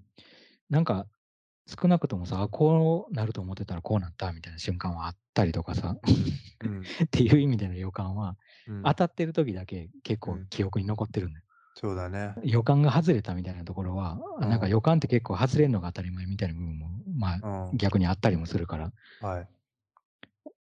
[0.68, 1.06] なんか、
[1.66, 5.96] 少なくともさ、あこうなると思ってたらこうなったみたいな瞬間はあったりとかさ、
[6.64, 8.36] うん っていう意味での予感は、
[8.68, 11.44] うん当たってる時だけ結構うん記憶に残ってるんだよ。
[11.74, 12.34] そうだね。
[12.42, 17.76] 予感が外れたみたいなところは、うんなんか予感って結構外れるのが当たり前みたいな部分も、まあ、うん。
[17.76, 19.48] 逆にあったりもするから、はい。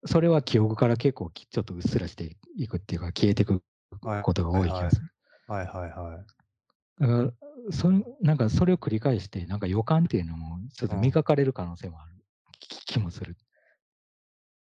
[0.05, 3.61] それは記憶から結構きちょっとうっすらしていくっていうか、消えていく
[4.01, 5.11] はいことが多い気がする。
[5.47, 6.25] はいはいはい。
[7.01, 7.31] だから
[7.71, 12.13] それなんかそれを繰り返して、なんか予感っていうのもちょっと磨かれる可能性もある
[12.59, 13.37] 気気もする。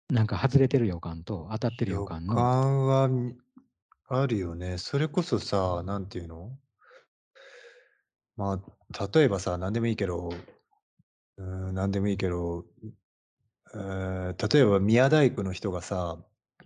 [0.10, 3.38] なんか外れてる予感と当たってる予予感の、感はみ
[4.08, 4.78] あるよね。
[4.80, 6.58] それこそさ、なんていうの？
[8.36, 8.60] ま
[8.94, 10.30] あ、例えばさ、何でもいいけど、
[11.38, 12.66] うーん、何でもいいけど、
[13.76, 16.18] えー例えば宮大工の人がさ、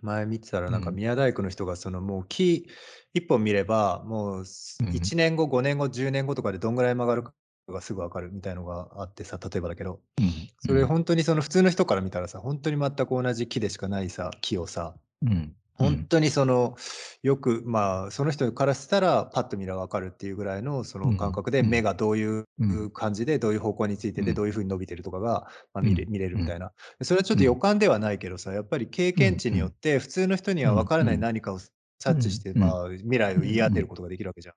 [0.04, 0.96] 前見てたらなんかうん。
[0.96, 2.68] 宮大工の人がそのもう木
[3.13, 7.34] 一本見れば、もうすうん1年後、5年後、10年後とかでどんぐらい曲がるか
[7.70, 10.50] がすぐわかるみたいのがあってさ、例えばだけど、うん。
[10.60, 15.88] それ本当にその普通の人から見たらさ、本当に全く同じ木でしかないさ、木をさ、うんうん。
[15.88, 16.76] ほんとにその、
[17.24, 21.84] よく、まあ、その人からしたら、パッと見りゃ分かるっていうぐらいのその感うん、覚で、目うん。
[21.84, 22.94] がどういううん。
[22.94, 24.36] 感じで、どういう方向についてて、うん。
[24.36, 26.44] どういう風に伸びてるとかが、ま、うん、見れ見れるうん。
[26.44, 26.72] みたいな。
[27.02, 27.58] それはちょっと予うん。
[27.58, 29.38] 感ではないけどさ、やっぱり経験。
[29.38, 31.20] 値によって、普通の人にうん、は分からないうん。
[31.20, 31.60] 何かを
[32.00, 32.40] 察知し。
[32.40, 33.72] てまあ、未来を言い当。
[33.72, 34.56] てることができるわけじゃん。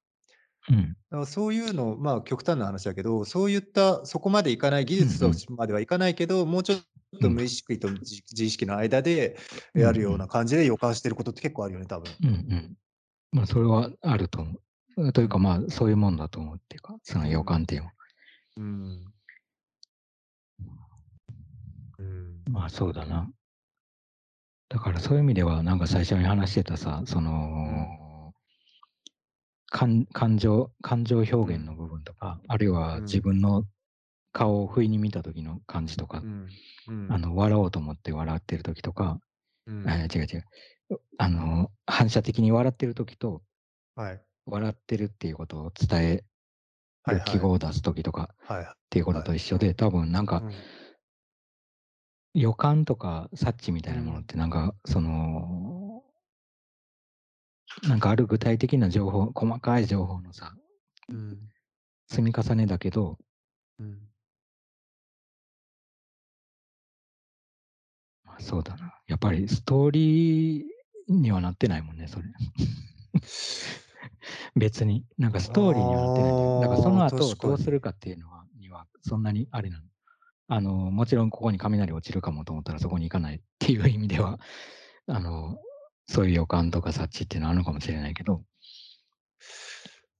[0.68, 0.96] うん。
[1.10, 5.38] だからそういうの、まあ、極端な話だけど、そういったそこまでいかない技術とうんうん。
[5.38, 6.80] しまではいかないけど、もうちょっ
[7.20, 7.36] とうん。
[7.36, 9.38] 無意識とじ自意識の間で
[9.74, 10.28] うんうやるようなん。
[10.28, 12.16] 感じで予感してることって結構あるよね、多分。
[12.22, 12.76] うんうん。
[13.32, 14.52] ま、それはあると思
[14.96, 15.04] う。
[15.04, 15.46] うん、というか、うん。
[15.46, 17.44] まあ、そういうもんだと思うっていうか、その予うん。
[17.44, 17.94] 感っていうのは。
[18.56, 19.12] うーん。
[21.98, 22.46] うん。
[22.50, 23.30] まあ、そうだな。
[24.70, 27.20] だからそういう意味では、なんか最初に話してたさ、そ
[27.64, 27.86] うん。
[27.86, 27.96] の
[29.70, 30.06] 感
[30.38, 31.56] 情感情表うん。
[31.56, 33.22] 現の部分とか、あるいは自うん。
[33.22, 33.64] 分の
[34.32, 36.26] 顔を不意に見た時の感じとか。
[37.08, 39.20] あの、笑おうと思って笑ってる時とか、
[39.66, 40.06] え、うん。
[40.14, 40.44] 違う違う、
[40.90, 43.42] うあの、反射的に笑ってる時と
[43.96, 44.26] はい。
[44.46, 46.24] 笑ってるっていうことを伝える記
[47.04, 47.46] はいはい。
[47.46, 49.32] 号を出す時とかはい、っていうことはい。
[49.32, 50.66] と一緒で、多分なんかうん。
[52.34, 54.24] 予感とか察知みたいなものっうん。
[54.24, 55.75] てなんか、その
[57.82, 60.54] なんかある具体的な情報細かい情報のさ
[61.08, 61.50] うん。
[62.08, 63.18] 積み重ねだけど
[63.78, 64.08] うん。
[68.24, 69.00] ま、そうだな。
[69.06, 70.64] やっぱりストーリー
[71.08, 72.28] にはなってないもんね、それ。
[74.56, 75.06] 別に。
[75.18, 77.34] なんかストーリーにはなってないだからそああ、の後。
[77.36, 79.86] どうするかっていうのはには、そんなにあれなの。
[80.48, 84.40] あの、もちろんここに雷落ちるかもと思ったらそこに行かないっていう意味では、
[85.08, 85.58] あの、
[86.08, 88.44] そういう予感とか察知っていうのはあるのかもしれないけど。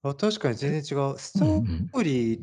[0.03, 1.19] あ、確かにえ、全然違う。
[1.19, 1.91] スうんうトん。
[1.99, 2.41] ーリー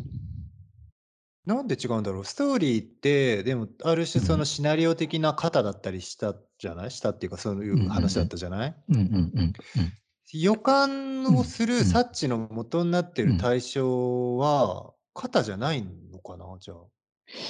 [1.45, 2.25] なんで違うんだろう。
[2.25, 4.45] ストーリーって、でも、ある種そのうん。
[4.45, 6.91] シナリオ的な型だったりしたじゃない？
[6.91, 8.29] したっていうか、そういうんうんうう話だっん。
[8.29, 8.75] たじゃない？
[8.89, 9.01] うんうん
[9.35, 9.93] うんうん。
[10.33, 11.83] 予感をうん、するうん。
[11.83, 13.31] 察知の元んなってうん。
[13.33, 16.77] る対象は、型じゃないのかな、じゃあ。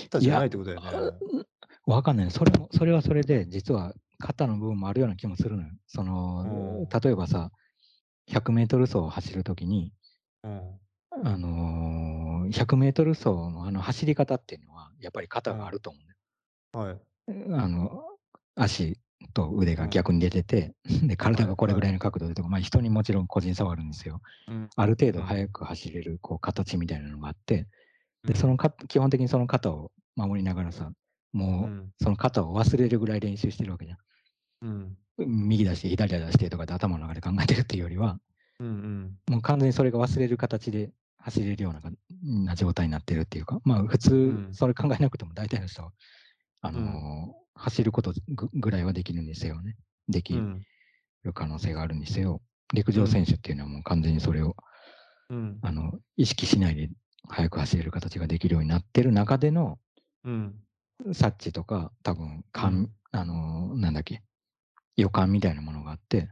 [0.06, 0.98] 型じゃないってことだよあ、ね。
[1.38, 2.32] ん、わかんない。
[2.32, 5.70] それもそれはそれで、実は型の部分もあるような気もするのよ。
[5.88, 6.94] その、うん。
[7.04, 7.52] 例えばさ、
[8.28, 9.94] 100m 走を走る時に
[10.44, 10.84] うん。
[11.12, 15.72] あの、100m 走のあの走り方っていうのは、やっぱり型があうん。
[15.72, 16.16] ると思うね。
[16.74, 17.06] はい。
[17.28, 18.02] うあの、
[18.56, 19.00] 足
[19.34, 19.84] と腕うん。
[19.84, 20.76] が逆に出てて、
[21.08, 21.54] で、体はいはい。
[21.54, 24.22] がこれぐらいの角度でとか、ま、人にもちろん個人差はあるんですよ。
[24.48, 25.22] うん、ある程うん。
[25.22, 27.68] 度速く走れるこう形みたいなのがあって、
[28.26, 28.58] で、そのうん。
[28.58, 30.92] か基本的にその型を守りながらさ、
[31.34, 33.98] もうその型を忘れるぐらい練習してるわけじゃん。
[34.62, 34.98] うん。
[35.18, 38.20] うん、右出して左出してとかって頭の中で考えてるっていうよりは
[38.60, 39.18] うんうん。
[39.30, 44.18] もう完全にそれが忘れる形で走れるような状態になってるっていうか、まあ、普通う
[44.50, 44.54] ん。
[44.54, 45.92] それ考えなくても大体の人は、
[46.62, 46.76] あうん。
[46.86, 49.76] の、走ることぐぐらいはできるんですよね。
[50.10, 50.62] できうん。
[51.24, 52.42] る可能性があるにせよ、
[52.74, 53.26] 陸上選うん。
[53.26, 54.56] 手っていうのはもう完全にそれを
[55.30, 55.60] うん。
[55.62, 56.90] あの、意識しないで
[57.30, 59.80] 速く走れる形ができるようになってる中での
[60.26, 60.56] うん。
[61.12, 62.92] 察知とか、多分、かんうん。
[63.12, 64.24] あの、なんだっけ、
[64.96, 66.30] 予感みたいなものがあって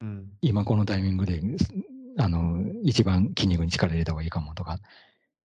[0.00, 0.32] うん。
[0.42, 1.72] 今このタイミングで、す
[2.18, 4.78] あの、一番筋肉に力入れた方がいいかもとか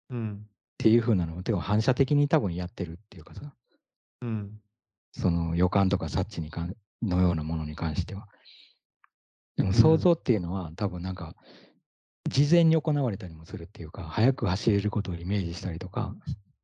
[0.09, 0.45] うん。
[0.45, 3.53] っていう風なのを、反射的に多分やってるっていうかさ。
[4.21, 4.59] うん。
[5.11, 8.27] その予感とか察知にかんのようなものに関しては。
[9.55, 10.17] でも想像うん。
[10.17, 11.35] っていうのは、多分なんか、
[12.27, 16.15] 事前に行われたりもするっていうか、速く走れることをイメージしたりとか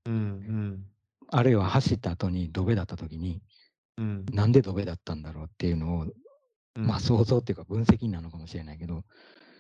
[0.06, 0.91] うんうん。
[1.34, 3.42] あるいは走った後にドベだった時に、
[3.98, 4.32] うん。
[4.34, 6.08] なんでドベだったんだろうっていうのを、
[6.84, 7.02] ま、うん。
[7.02, 9.04] 想像っていうか分析なのかもしれないけど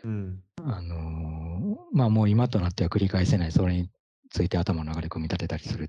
[0.03, 0.43] うん。
[0.57, 3.89] あの、ま、もう今となっては繰り返せない、それに
[4.29, 5.88] ついて頭の中で組み立てたりするっ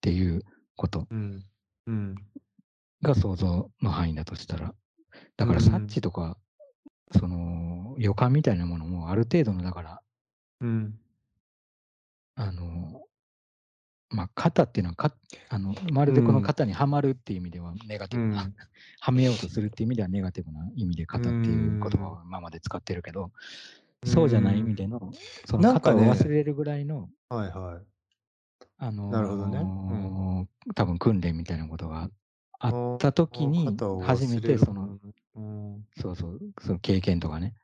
[0.00, 0.42] ていう
[0.76, 1.46] ことうん。
[1.86, 2.26] うん。
[3.02, 4.74] が想像の範囲だとしたら。
[5.36, 5.94] だうから察ん。
[5.94, 6.38] 知とか、
[7.18, 10.00] その、予感みたいなものもある程度のだから
[10.60, 11.04] うん。
[12.36, 13.06] あの
[14.14, 15.14] ま、型っていうのは、か
[15.48, 16.46] あの、まるでこのうん。
[16.46, 18.54] 型にはまるっていう意味ではネガティブな、うん。
[19.00, 22.24] はめようとするっていう意味ではネガティブな意味でうー型っていう言葉をん。
[22.24, 23.32] 今まで使ってるけど、
[24.02, 24.76] うーそうじゃない意味ん。
[24.76, 27.86] での、そのなんか型を忘ねれるぐらいのはいはい。
[28.78, 29.70] あなるほどね。
[29.88, 30.34] うん。
[30.34, 32.10] の、多分訓練みたいなことが
[32.58, 34.98] あっあた時あ、に、初めてその。
[35.96, 37.54] そうそう、その経験とかね。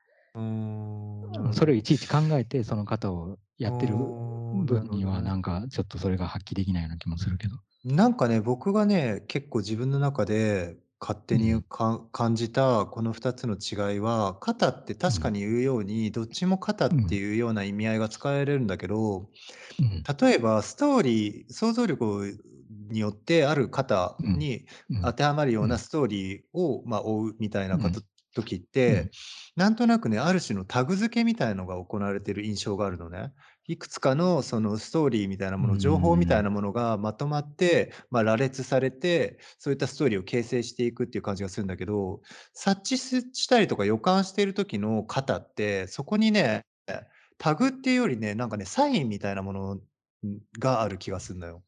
[1.52, 4.16] それをいちいち考えて、その型をやあってる
[4.52, 5.22] 分には。
[5.22, 7.60] なんかちょっとそれが発揮できないような気もするけど。
[7.84, 11.62] なんかね、僕がね、結構自分の中で勝手にうん。
[11.62, 15.10] か感じたこの2つの違いは、型ってうん。
[15.10, 17.16] 確かに言うように、どっちも型ってうん。
[17.16, 19.30] いうような意味合いが使えれるんだけど、
[19.78, 20.10] うん。
[20.20, 22.38] 例えばストーリー想像力
[22.90, 24.34] によってある型うん。
[24.34, 25.04] にうん。
[25.04, 25.80] 当てはまるようなうん。
[25.80, 28.04] ストーリーを、ま、追うみたいなかたうん。
[28.34, 29.10] 時っうて、ん。
[29.56, 33.32] なんとなくね、ある種のタグ付けみたいのが行われてる印象があるのね。
[33.66, 36.44] いくつかのそのストーリーみたいなもの、情報みたいん。
[36.44, 42.20] なものがまとまって、ま、羅列されて、そういったストーリーを形成していくっていう感じがするんだけど、
[42.54, 46.64] 察知すしたりとか予感している時の型って、そこにね、
[47.38, 49.82] タグっていうよりね、なんかね、サインみたいなもの、ん、
[50.58, 51.64] がある気がすんのよ。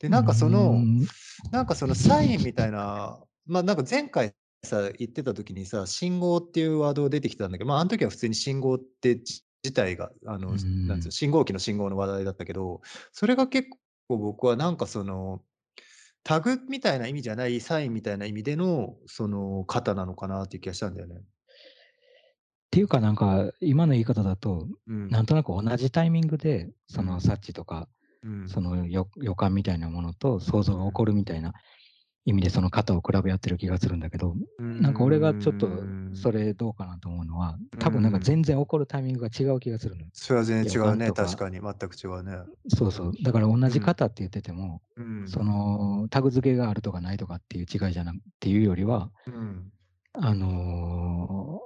[0.00, 1.06] で、なんかその、ん。
[1.52, 10.50] なんかそのサインみたいな、ま、なんか前回さ、言ってた時にさ、信号っていうワード出てきたんだけど、ま、あん時は普通に信号ってじ自体があの、
[10.86, 11.12] なんつう、ん。
[11.12, 12.80] 信号機の信号の話題だったけど、
[13.12, 13.68] それが結
[14.08, 15.42] 構僕はなんかその、
[16.24, 21.22] タグみたいな意味じゃない、サインみたいな意味での、その型なのかなっていう気がしたんだよね。
[22.70, 25.08] ていうかなんか、今の言い方だと、うん。
[25.08, 27.20] なんとなく同じタイミングで、そのうん。
[27.20, 27.88] 察知とか、
[28.22, 28.48] うん。
[28.48, 30.92] そのよ予感みたいなものと想像が起うん。
[30.92, 31.54] こるみたいな
[32.26, 34.36] 意味で、その型を比べ合ってる気がするんだけど、
[34.78, 36.32] なんか俺がちょっとそん。
[36.32, 38.20] れどうかなと思うのは、多分なんかん。
[38.20, 40.10] 全然起こるタイミングが違う気がするのよ。
[40.12, 42.48] それは全予然違うね、確かに、全く違うね。
[42.68, 43.12] そうそう。
[43.22, 43.70] だから同うん。
[43.70, 44.82] じ型って言ってても、
[45.24, 45.44] そうん。
[45.44, 49.72] のタグ付けがあるとかないとかっていう違いじゃなっていうよりはうん。
[50.14, 51.60] あの、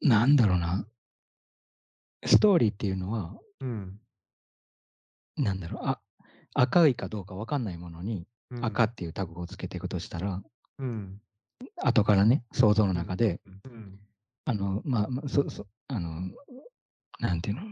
[0.00, 0.88] なんだろうな。
[2.24, 4.00] ストーリーっていうのはうん。
[5.36, 6.00] なんだろう、あ
[6.54, 8.26] 赤いかどうか分かんないものに、うん。
[8.62, 10.42] 赤っていうタグをつけていくとしたら
[10.78, 11.20] うん。
[11.76, 14.08] 後からね、想像のうん、中でうん、うん。
[14.46, 16.22] あの、まあま、そそあの、
[17.20, 17.62] なんていうの、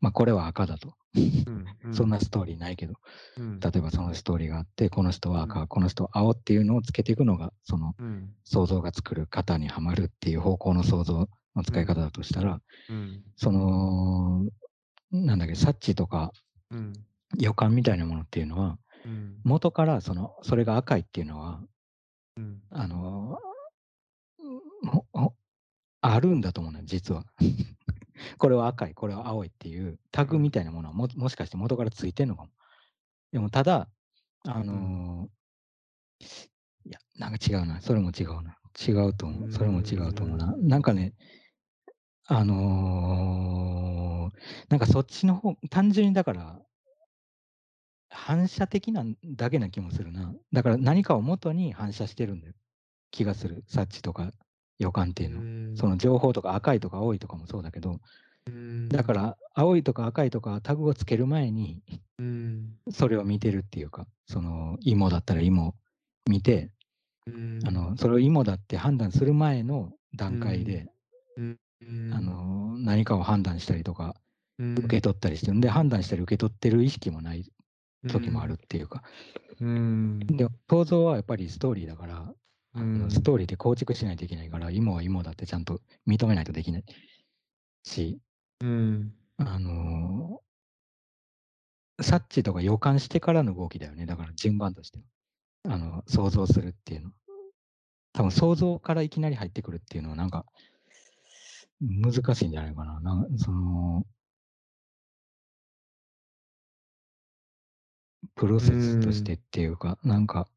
[0.00, 0.94] ま、これは赤だと。
[1.92, 2.20] そんなん。
[2.20, 2.94] ストーリーないけど、
[3.36, 3.64] うん。
[3.64, 5.44] 例えばそのストーリーがあって、この人はうん。
[5.44, 8.34] 赤、この人は青っていうのをつけていくのが、そのうん。
[8.44, 11.74] 想像が作る型にはまるっていう方向の想像のうん。
[11.74, 13.34] 使い方だとしたら、うん。
[13.36, 14.46] その、
[15.12, 16.32] なんだっけ、察知とか
[16.70, 17.06] うん。
[17.38, 19.44] 予感みたいなものっていうのは、うん。
[19.44, 21.60] 元からその、それが赤いっていうのは
[22.36, 22.62] うん。
[22.70, 23.38] あの、
[26.00, 27.24] あるんだと思うのよ、実は。
[28.38, 30.52] これは赤い、これは青いっていうタグみうん。
[30.52, 32.50] たいなものは、ももしかして元からついてんのかも。
[33.32, 33.88] でもただ、
[34.46, 34.94] あうん。
[35.24, 35.30] の
[36.84, 38.58] いや、なんか違うな、それも違うな。
[38.86, 39.50] 違うとうー思う。
[39.50, 40.54] それも違うと思うな。
[40.56, 40.68] ん。
[40.68, 41.14] なんかね
[42.26, 44.32] あの、
[44.68, 46.60] なんかそっちの方単純にだから
[48.14, 50.34] 反射的なんだけな気もするな。
[50.52, 52.54] だから何かを元に反射してるんだよ、
[53.10, 53.64] 気がする。
[53.68, 54.32] 察知とか
[54.78, 55.44] 予感っていうの。
[55.74, 55.88] そん。
[55.88, 58.00] の情報とか赤いとか青いとかもそうだけど。
[58.90, 61.82] だから青いとか赤いとかタグをつける前に。
[62.90, 65.74] それを見てるっていうか、その芋だったら芋
[66.28, 66.70] 見て、
[67.64, 67.96] あの、ん。
[67.96, 70.64] それを芋だって判断する前の段階ん。
[70.64, 70.88] で
[72.10, 72.20] あん。
[72.20, 74.14] の、何かを判断したりとか、
[74.76, 75.00] 受けん。
[75.00, 77.52] 取ったりして、んで、判断したり受け取ってる意識もない
[78.08, 78.54] 時もあるん。
[78.54, 79.02] っていうか。
[79.60, 80.18] うーん。
[80.20, 82.34] で、想像はやっぱりストーリーだから、
[82.74, 83.22] うーあの、スん。
[83.22, 86.84] トーリーで構築しないといけないから、芋は芋だってちゃんと認めないとできない
[87.84, 88.20] し
[88.60, 89.14] うーん。
[89.38, 90.40] あの
[92.00, 95.04] 察知とか予感してからの動きだよね、だから順番としては。
[95.74, 97.10] あの、想像するっていうの。
[98.12, 100.46] 多分想像からいきなり入ってくるっていうのはなんか
[101.80, 103.00] 難しいんじゃないかな。
[103.00, 104.04] なんその
[108.34, 109.44] プロセスとしてっん。
[109.50, 110.48] ていうか、なんか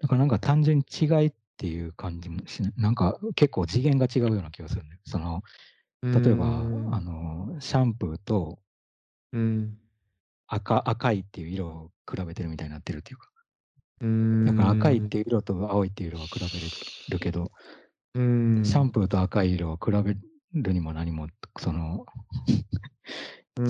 [0.00, 2.72] だからなんか単純に違いっていう感じもしない。
[2.76, 5.00] なんか結構次元が違うような気がするんだよ。
[5.04, 5.42] その、
[6.24, 7.00] 例えば、あん。
[7.00, 8.60] の、シャンプーと
[9.32, 9.78] うん。
[10.48, 13.30] 赤赤いっていう色を比べてるみたいになってるっていうか。
[14.00, 14.06] うー
[14.44, 15.08] だから赤いっん。
[15.08, 16.70] ていう色と青いっていう色は比べれ
[17.08, 17.50] るけど
[18.14, 18.22] うー
[18.62, 18.90] シャンん。
[18.90, 20.14] プーと赤い色を比べ
[20.54, 22.06] るにも何も、その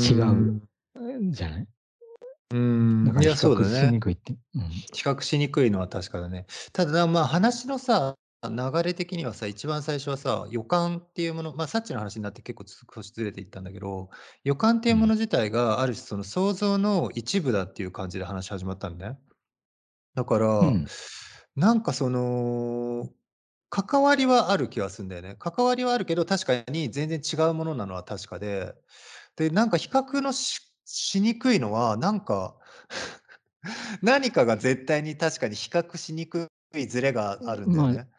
[0.08, 0.68] 違う、ん。
[1.20, 1.73] んじゃない？
[2.50, 3.90] うーん、いや、だから比較し。
[3.90, 4.84] にくいって、うん。
[4.94, 6.46] 比較しにくいのは確かだね。
[6.72, 12.64] ただ、ま、話のさ、流れ的にはさ、一番最初はさ、予感っていうもの、ま、察知の話になって結構
[12.96, 14.10] 少しずれていったんだけど、
[14.44, 19.18] 予感っていうもの自体がある種その想像の一部だっていう感じで話始まったのね。
[20.14, 20.90] だから、うん。
[21.56, 23.10] なんかその、
[23.70, 25.36] 関わりはある気はすんだよね。
[25.38, 28.74] 関わりはあるけど、確かに全然違うものなのは確かで、
[29.36, 32.58] で、なんか比較のししにくいのは、なんか
[34.02, 38.10] 何かが絶対に確かに比較しにくいズレがあるんうまあだよね。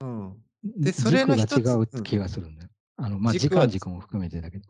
[0.00, 0.44] うん。
[0.66, 2.02] んん、で、それの軸が違一つうん。
[2.02, 2.70] う気がするんだよ。
[2.96, 4.68] あの、ま、時軸は間軸も含めてだけど。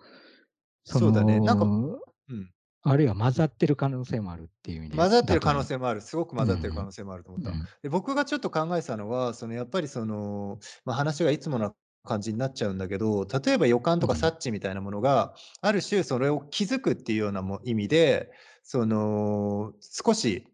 [0.84, 2.50] そそうだね、なんかの、うん。
[2.82, 5.52] あるいは混ざってる可能性もあるっていう意味で混ざってる可。
[5.52, 6.00] 能性もある。
[6.00, 7.46] すごく混ざってる可うん能性もあると思っうん。
[7.46, 7.58] うた。
[7.64, 7.68] ん。
[7.82, 11.74] で、僕がちょっと考えてたのは、そのやっぱりその、ま、話がいつもな
[12.08, 14.18] 感じになっちゃうんだけど、例えば予感とかうん。
[14.18, 18.30] 察知みたいなものが、ある種それを気づくっていうようなも意味で、
[18.64, 20.46] その、少し、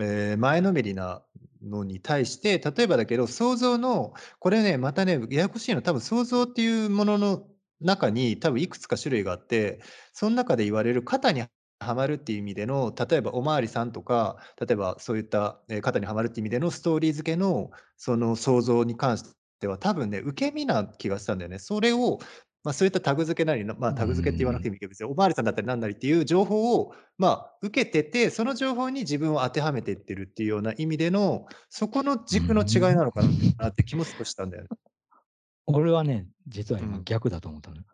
[0.00, 1.22] ええ、前のめりな
[1.62, 7.46] のに対して、例えばだけど、想像のこれね、またね、ややこしいのは多分想像っていうものの
[7.80, 9.80] 中に、多分いくつか種類があって、
[10.12, 11.42] そん中で言われる肩に
[11.80, 19.30] はまるっていう意味での、例えばお巡りさんとか、例えばそういった、え、肩にはまるっていう意味でのストーリー付けの、その想像に関して
[19.68, 21.58] は、多分ね、受け身な気がしたんだよね。
[21.58, 22.18] それを、
[22.64, 24.70] ま、そういったタグ付けなりの、ま、うタグ付けって言わなくてん。
[24.70, 32.96] もいいけど、別にお巡りさんだったりなんなりっていう情報を、ま、受けてて、その情報に自分を当てはめてってるっていうような意味での、そこのう軸の違いん。
[32.96, 33.22] なのか
[33.58, 34.70] なって気も少ししたんだよね。
[35.66, 37.04] 俺はね、実は今うん。
[37.04, 37.84] 逆だと思ったのよ。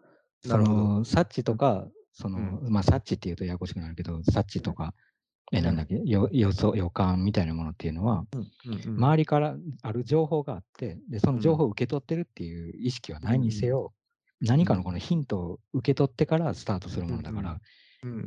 [0.44, 0.82] なるほど。
[0.84, 1.54] その、サッチうん。
[1.54, 2.64] とか、その、うん。
[2.70, 4.68] ま、サッチっていうとややこしくなるけど、サッチうん。
[4.68, 4.94] とか、
[5.52, 5.68] え、うん。
[5.68, 8.24] なんだっけ、よ予想予感みたいなものっていうのは。
[8.96, 11.42] 周りからある情報があって、で、そのうん。
[11.42, 13.38] 情報を受け取ってるっていう意識はない。
[13.38, 13.94] にせよ、
[14.40, 14.84] 何かのうん。
[14.84, 17.06] このヒントを受け取ってからスタートする。
[17.06, 17.60] ものだから。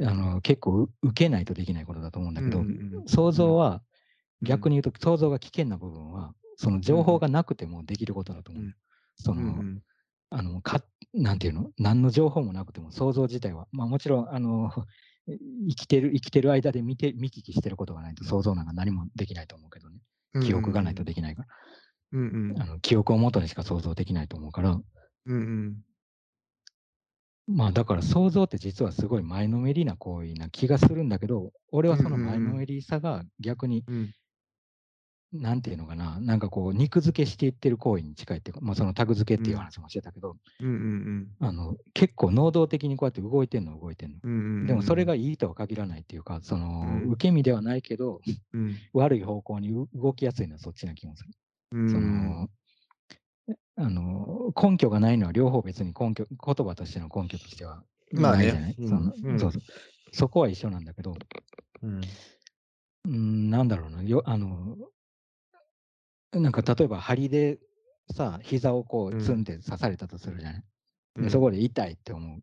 [0.03, 3.03] あの、結構う受けないとできないことだと思うんだけど、うん。
[3.07, 3.39] 想うん。
[3.39, 3.83] 像は
[4.41, 4.49] うん。
[4.49, 7.19] 逆に言うと、想像が危険な部分は、その情報。
[7.19, 8.65] がなくてもできることだと思う。
[9.17, 9.65] その。
[10.31, 14.71] あの、かなんていうの、何の情報もなくても想像自体は、ま、もちろんあの、え、
[15.69, 19.99] 生きてる生きてる間で見て見聞きしてることがないと想像なんか何もできないと思うけどね。
[20.41, 20.95] 記憶がないうん。
[20.95, 21.47] とできないから。
[22.13, 22.61] うんうん。
[22.61, 24.79] あの、記憶をもとにしか想像できないと思うから、
[25.25, 25.85] うんうん。
[27.47, 32.45] まあ、だから想像って実はすごい前のめりな行為な気がするんだけど、俺はその前うん。
[32.45, 34.11] のめりさが逆に、うん。
[35.33, 39.57] なんていうのかな、なんかこう肉付けしていってる行為に近いっていうか、ま、そのタグ付けっていううん。
[39.57, 41.37] 話もしてたけど、うんうんうん。
[41.39, 44.19] あの、結構能動的にこうやって動いてんのは動いてんの。
[44.23, 45.07] うんうんうんでもそれうん。
[45.07, 47.13] がいいとは限らないっていうか、その、うん。
[47.13, 48.21] 受け身ではないけど、
[48.53, 48.91] うん。
[48.93, 51.31] 悪い方向にう動きやすいのはそっちな気もする。
[51.71, 52.01] うーそ
[52.37, 52.41] ん。
[52.41, 52.49] の、
[53.77, 58.37] あの、根拠がないのは両方別に根拠言葉としての根拠としてはまあね。
[58.37, 58.77] ないじゃない？
[58.77, 59.37] うん、そのうん。
[59.37, 59.63] そうそう。
[60.13, 61.23] そこは一緒なんだけど、
[61.81, 62.21] うん。
[63.05, 64.77] うーん、なんだろうな、よあの、
[66.33, 67.59] なんか例えば針で
[68.13, 69.43] さ、膝をこうツンっうん。
[69.43, 70.63] て刺されたとするじゃない。
[71.17, 71.43] で、そうん。
[71.43, 72.41] こで痛いって思う。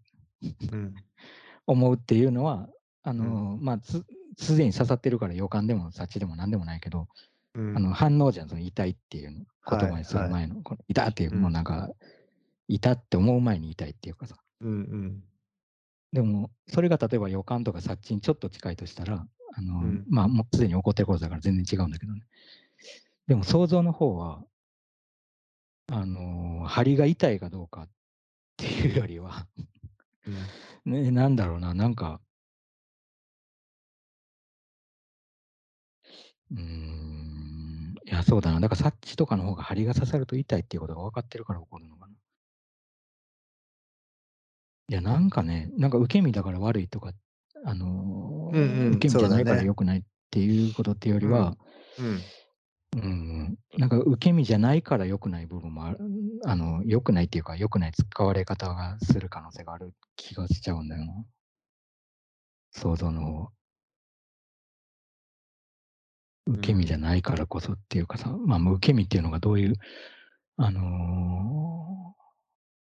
[0.72, 0.94] うん。
[1.66, 2.68] 思うっていうのは、
[3.02, 3.16] あうん。
[3.16, 4.04] の、まあ、つ
[4.36, 7.08] すでに刺さってるから予感でも察知でもなんでもないけど、
[7.54, 7.76] うん。
[7.76, 10.32] あの、反応じゃん、その痛いっていうの、言葉にするはいはい。
[10.32, 11.42] 前の、この痛っていう、うん。
[11.42, 11.90] もうなんか、
[12.68, 14.36] 痛って思う前に痛いっていうかさ。
[14.60, 15.24] うんうん。
[16.12, 20.04] でも、それが例えば予感とか察知にちょっと近いとしたら、あの、うん。
[20.08, 22.22] まあ、もうすでに起こってることだから全然違うんだけどね。
[23.28, 24.42] でも想像の方は、
[25.88, 27.88] あの、針が痛いかどうかっ
[28.56, 29.46] ていうよりは、
[30.86, 30.92] うん。
[31.04, 32.22] ね、なんだろうな、なんか、
[36.50, 38.60] うーん、いや、そうだな。
[38.60, 42.14] だから察知とかの方が針が刺さると痛いっていうことが分かってるから起こるのかな。
[44.88, 47.12] いや、なんかね、なんか受け身だから悪いとか、
[47.66, 49.62] あの、うんうん、受け身じゃないから。
[49.62, 51.58] 良くないっていうことっていうよりは、
[51.98, 52.06] うん。
[52.06, 52.22] うん。
[52.96, 55.98] うん、なんか受け身じゃないから良くない部分もある、
[56.44, 61.24] あの、良くないっていうか、良くない使われ方がする可能性がある気がしちゃうんだよな。
[62.70, 63.50] 想像の方は。
[66.46, 67.02] 受け身じゃうん。
[67.02, 69.74] ないからこそっていうかさ、まあ、受け身っていうのがどういう、
[70.56, 72.16] あの、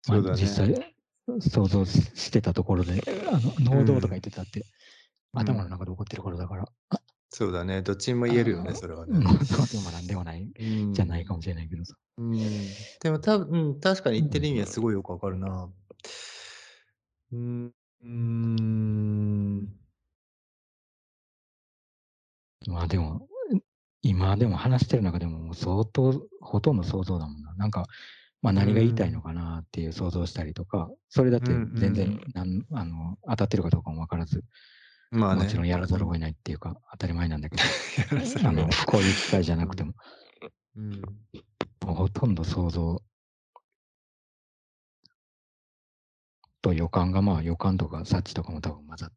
[0.07, 0.35] まあ。
[0.35, 0.95] 実際
[1.39, 4.21] 想像ししてたところで、あの、能動とか言っうん。
[4.21, 4.65] てたって、
[5.33, 5.39] うん。
[5.41, 6.65] 頭の中で起こってることだから、
[7.32, 7.82] そうだね。
[7.84, 9.19] どっちにも言えるよね、ああ、それはね。
[9.19, 10.93] 能動でもなんでもないうん。
[10.93, 11.95] じゃないかもしれないけどさ。
[12.17, 12.75] うん。
[12.99, 14.82] でも多分、うん、確かにう言ってる意味はすん。
[14.82, 15.71] ごいよくわかるな。
[17.32, 19.80] うん、うーん。
[22.67, 23.27] まあ、でも、
[24.01, 27.53] 今でも話してる中でも、相当、ほとんど想像だもんな。
[27.55, 27.88] なんか、
[28.41, 29.23] ま、う何が言いたいのん。
[29.23, 34.43] かなっていう想像したりとか、それだって全然、んあの、当たってるかどうかも分からず、
[35.12, 35.43] まあね。
[35.43, 36.01] もちろんやらざうん。
[36.01, 37.64] るを得ないっていうか、当たり前なんだけど、
[38.47, 38.70] あの。
[38.86, 39.70] こういう機会じゃなうん。
[39.70, 39.93] くても、
[40.76, 41.01] うん。
[41.01, 43.01] もうほとんど想像
[46.62, 49.12] と予感が、まあ、予感とか察知とかも多分混ざ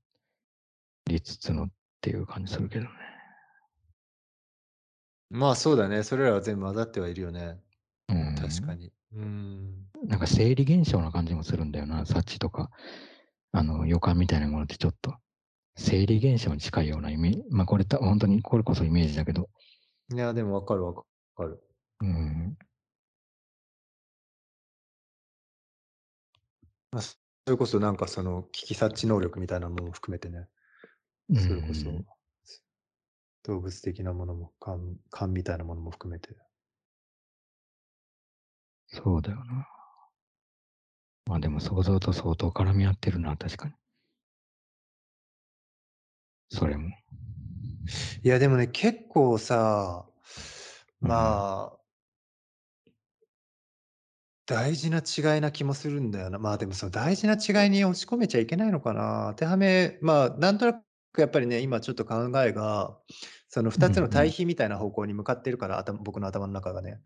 [1.06, 1.70] りつつのっ
[2.00, 2.90] ていう感じするけどね。
[5.30, 6.02] まあ、そうだね。
[6.02, 7.58] それらは全部混ざってはいるよね。
[8.08, 8.34] うん。
[8.36, 8.92] 確かに。
[9.14, 9.86] うん。
[10.04, 12.70] なんか生理現象な感じもするんだよな、察知とか、
[13.52, 15.16] あの、予感みたいなものってちょっと。
[15.76, 19.48] 生理現象に近いようなイメージ、まあ、これた本当にこれこそイメージだけど、
[20.12, 20.94] いや、でも分かる分
[21.36, 21.62] かる。
[22.00, 22.56] うん、
[26.90, 27.16] まあ、そ
[27.46, 30.46] れこそなんかその危機察知能力みたいなものも含めてね、
[31.30, 32.04] うそれこそ、ん、
[33.44, 36.36] 動物的なものも、勘勘みたいなものも含めて。
[38.88, 39.66] そうだよな。
[41.26, 43.74] まあ、でも想像と相当絡み合ってるな、確かに。
[46.52, 46.90] それも。
[48.22, 50.06] いや、でもね、結構さ
[51.02, 51.44] うん。
[51.46, 51.82] まあ
[54.46, 56.38] 大事な違いな気もするんだよな。
[56.38, 59.28] まあ、でもその大事な違いに押し込めちゃいけないのかな。
[59.30, 60.74] 当てはめまあ、なんとな
[61.12, 62.98] くやっぱりね、今ちょっと考えが、
[63.48, 64.32] そのうんう2つの対ん。
[64.32, 67.00] 比みたいな方向に向かってるから、あた僕の頭の中がね。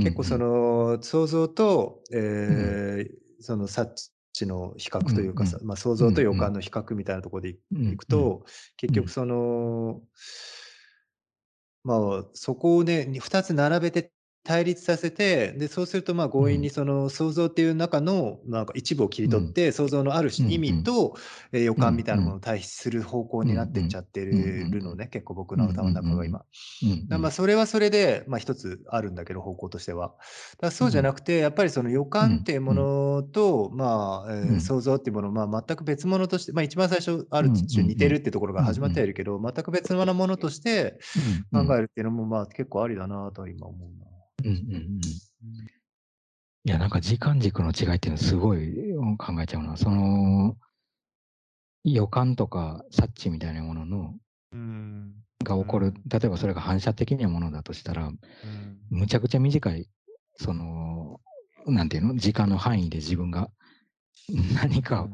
[0.00, 0.38] 結構そん。
[0.38, 2.02] の想像と、
[2.46, 2.80] うん。
[2.94, 3.94] ええ、その察
[4.38, 5.62] 知の比較うんというかさ、うん。
[5.62, 6.48] ま、想うん像と予うん。
[6.48, 7.56] 感の比較みたいなとこで
[7.88, 8.44] いくと、
[8.76, 9.08] 結うん。
[9.08, 10.02] 局その
[11.84, 14.12] まあ、そこをね、に2つ並べて
[14.48, 16.70] 対立させて、で、そうするとまあ、強引にうん。
[16.70, 19.30] その想像っていう中の、なんか一部を切りうん。
[19.30, 20.58] 取って、想像のあるし意。
[20.58, 21.16] 味と、
[21.52, 21.74] え、予。
[21.74, 23.98] 感みたいなものを対比する方向になってっちん。
[23.98, 24.96] ゃってるるのん。
[24.96, 26.44] ね、結構僕の頭ん中が今。
[27.08, 27.32] だ、ま、ん。
[27.32, 30.14] それはそれで、ま、一つあるんだけど、方向としては。
[30.60, 31.04] だ、そうじゃうん。
[31.04, 32.90] なくて、やっぱりその予うん、感っていうもうん。
[33.20, 34.60] のと、まあ、ええ、うん。
[34.60, 38.10] 想像っていうもの、まあ、全く別物として、ま、一番最初ある種似てうん。
[38.10, 39.00] るってところが始まって。
[39.00, 40.98] はいるけど、全く別物なものとして。
[41.52, 44.07] 考えるっていうのも、まあ、結構ありだなとは今思うな。
[44.44, 44.60] うんうんうん。
[44.62, 45.66] うん。
[46.64, 49.76] いや、なんか時間軸の違いっていうのはすごい、うん、考えちゃうな。
[49.76, 50.56] その
[51.84, 54.14] 予感とか察知みたいなものの
[54.52, 55.14] うーん。
[55.44, 55.94] が起こる、うん。
[56.08, 58.16] 例えばそれが反射的なものだとしたら、うん。
[58.90, 59.88] むちゃくちゃ短い、
[60.36, 61.20] その、
[61.66, 63.50] なんていうの、時間の範囲で自分が
[64.54, 65.08] 何か。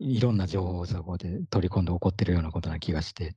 [0.00, 3.34] いろんな情報をそこで取り込んで起こってるようなことな気がして。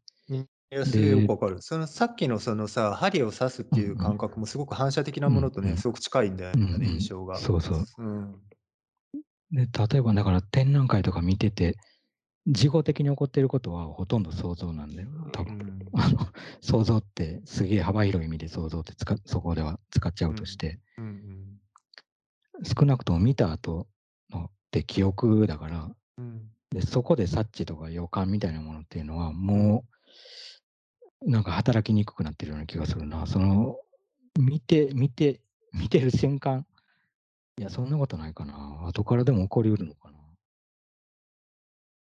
[0.72, 1.62] うん、いや、すよくでわかる。
[1.62, 4.40] そのさっきのそのさ、針を刺すっていう感覚ん。
[4.40, 5.76] もすごく反射的なものとね。
[5.78, 6.90] すごく近いんだようんうね、ん。
[6.90, 7.42] 印象が。
[7.42, 7.86] そうそう。
[7.98, 8.42] うん。
[9.52, 11.78] で、例えばだから展覧会とか見てて、
[12.48, 15.48] 事後的に起こっていることはほとんど想像なんだよ、多分。
[15.48, 15.92] うん。
[15.94, 16.20] あの、
[16.62, 21.62] 想像ってすげえ幅広い意味で想像ってつかそこでは使っちゃうとしてうんうん。
[22.64, 23.88] 少なくとも見た後
[24.30, 26.52] のって記憶だから、うん。
[26.72, 29.62] で、そこで察知とか予感みたいなものっていうのは、うん。
[29.62, 29.91] もう
[31.22, 33.28] なんか働きにくくなってるような気がするな。
[33.28, 33.78] その、
[34.40, 35.42] 見て見て
[35.74, 36.66] 見てる瞬間、
[37.58, 38.88] いや、そんなことないかな。
[38.88, 40.18] 後からでも起こり得るのかな。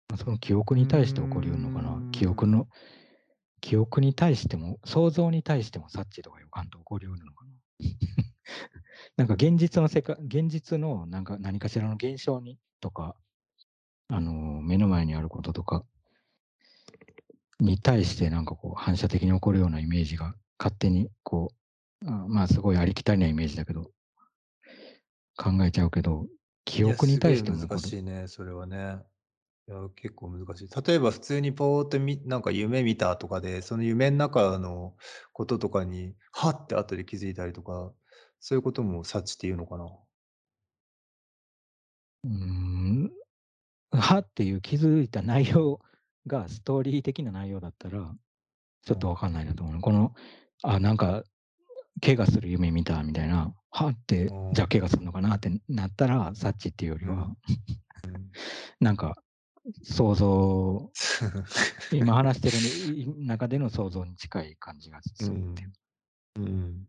[0.09, 2.03] ま、その記憶に対して起こり得るのかな。
[2.11, 2.51] 記憶ん。
[2.51, 2.68] の
[3.61, 7.51] 記憶に対しても、想像に対しても察知とか予感って起こり得るのかな。
[9.18, 13.16] なんか現実のせか現実のなんか何かしらの現象にとか、
[14.09, 15.86] あの、目の前にあることとか
[17.60, 21.51] に対してなんかこう反射的に起こるようなイメージが勝手にこ
[22.04, 23.91] う、あ、まあ、すごいありきたりなイメージだけど
[25.38, 26.28] 考えちゃうけど、
[26.66, 27.82] 記憶に対しても起こる。
[27.82, 29.04] しいね、それはね。
[29.68, 30.70] いや、結構難しい。
[30.88, 34.95] 例えば普通にぽーっとみなんか夢見たとかで、その夢ん中の
[35.34, 37.93] こととかに、はって後で気づいたりとか、
[38.39, 39.86] そういうことも察知っていうのかな？
[42.26, 43.12] うーん、
[43.91, 45.80] はっていう気づいた内容
[46.28, 48.16] がストーリー的な内容だったら、
[48.84, 48.96] ちょうん。
[48.96, 49.82] っとわかんないなと思うの。
[49.82, 50.14] この、
[50.64, 51.24] あ、なんか
[52.04, 54.70] 怪我する夢見たみたいな、はって、じゃあうん。
[54.70, 57.36] 怪我すんのかなってなったら、察知っていうよりは。
[58.82, 59.16] なんか
[59.84, 60.94] 想像
[61.92, 65.68] 今 話してる中での想像に近い感じがうするっていう。
[65.68, 65.74] ん。
[66.38, 66.88] うん。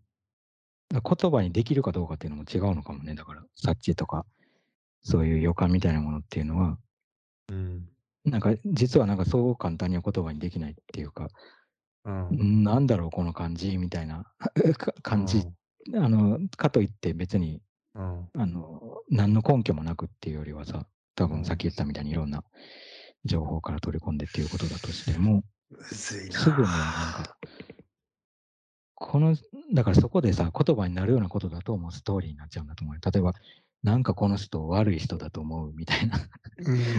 [0.90, 4.26] だ、言葉にできるかどうかっていうのも違うのかもね、だから、察知とか、
[5.02, 6.78] そういう予感みたいなものっていうのは
[7.48, 7.93] うん。
[8.24, 11.28] なんか、実はなんかそう簡単に言葉にできないっていうか、
[12.04, 12.28] うん。
[12.28, 14.24] うん、なんだろうこの感じみたいな
[14.76, 15.44] か感じ、
[15.92, 16.04] うん。
[16.04, 17.62] あの、かといって別に、
[17.94, 18.28] うん。
[18.34, 21.70] あの、何の根拠もなくっていうよりはさ、多分さっきうん。
[21.70, 22.44] 言ったみたいにいろんな
[23.24, 25.42] 情報から取り込んでっていうことだとしても。
[25.82, 27.36] すぐにはなんか、
[28.94, 29.36] この、
[29.74, 33.00] だからそこでさ、言葉になるようなことだともうストーリーになっちゃうんだと思うよ。
[33.04, 33.34] 例えば、
[33.82, 36.43] なんかこの人悪い人だと思うみたいなう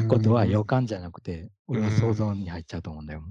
[0.08, 0.66] ことは予。
[0.66, 2.34] 感じゃなくて、う俺は想像。
[2.34, 3.24] に入っちゃうと思うんだよ。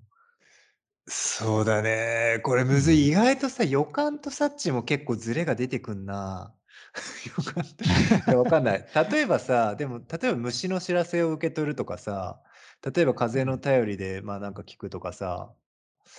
[1.06, 2.40] そうだね。
[2.44, 3.08] これむずい。
[3.08, 3.14] 意うん。
[3.14, 6.54] 外とさ、予感と察知も結構ズレが出てくんな。
[7.36, 7.84] 予感と
[8.26, 8.86] いや、わかんない。
[9.12, 12.42] 例えばさ、でも、例えば虫の知らせを受け取るとかさ、
[12.94, 13.58] 例えば風のうん。
[13.58, 15.54] 便りで、まあ、なんか聞くとかさ、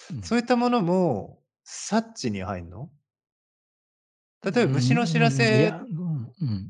[0.10, 0.22] うん。
[0.24, 2.92] そういったものも察知に入んの？
[4.52, 5.96] う例えば虫の知らせっ。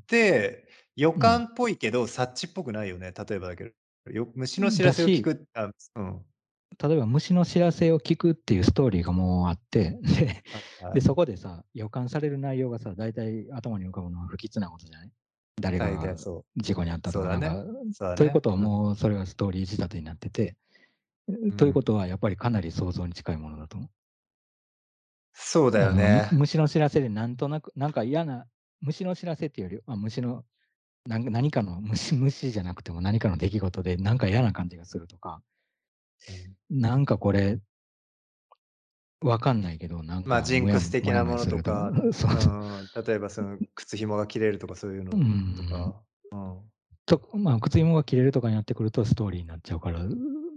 [0.08, 0.65] て、
[0.96, 1.36] 予うん。
[1.36, 4.12] 感っぽいけど、察知っぽくないよね、例えばだけど。
[4.12, 6.26] よ虫の知らせを聞くあ、うん。
[6.84, 11.02] 例えば虫の知らせを聞くっていうストーリーがもうあって、でで、はいはい。
[11.02, 15.12] そこでさ、予感される内容がさ、大体頭に浮かぶのは不吉なことじゃない？
[15.62, 15.88] 誰が。
[16.58, 17.50] 事故に遭ったとか、ね。
[17.50, 17.64] ね。
[18.16, 18.68] ということはうん。
[18.68, 20.58] もうそれはストーリー仕立てになってて、
[21.58, 21.84] というこうん。
[21.84, 23.90] とはやっぱりかなり想像に近いものだと思う。
[25.34, 26.30] そうだよね。
[26.32, 28.48] 虫の知らせでなんとなく、なんか嫌な
[28.82, 30.46] 虫の知らせっていうより、ま、虫の
[31.08, 35.42] 何かの虫虫じゃなくても何かの出来事でなんか嫌な感じがするとか
[36.28, 36.56] うん。
[36.70, 37.60] なんかこれ
[39.22, 45.68] わかんないけど、なんまあ、かもやジンクス的なものととか、 そう例えばその靴紐が切れるとかそういうのうとん。
[45.70, 46.72] か、うん。
[47.06, 50.00] と、まあ、靴紐が切れるとかになってくるとストーリーになっちゃうから、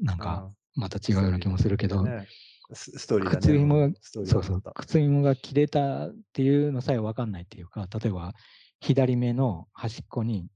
[0.03, 2.27] なんかうんまた違うような気もするけど、ね、
[2.73, 3.41] スストーリーだね。
[3.41, 8.35] 靴紐がそうそ靴紐が切れたっていうのさえわかんないっていうか、例えば
[8.81, 10.49] 左目の端っこに、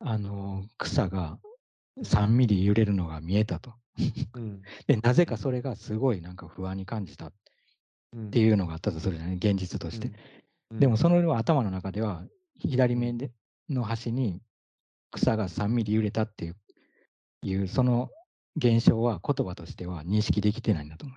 [0.00, 1.38] あの、草が
[2.02, 3.74] 3ミリ揺れるのが見えたと。
[4.34, 4.62] うん。
[4.86, 7.32] で、なぜかそれがすごいなんか不安に感じたっ
[8.12, 10.08] うんていうのがあったとするじゃない、現実として。
[10.08, 10.14] うん
[10.70, 12.26] でもその頭の中では、
[12.58, 13.32] 左目で
[13.70, 14.42] の端に
[15.10, 16.56] 草が3ミリ揺れたっていう、
[17.42, 18.10] いうその
[18.56, 21.14] 現象は言葉としては認識できてないんだと思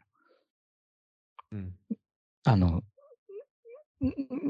[1.52, 1.56] う。
[1.58, 1.76] うん
[2.46, 2.84] あの、ん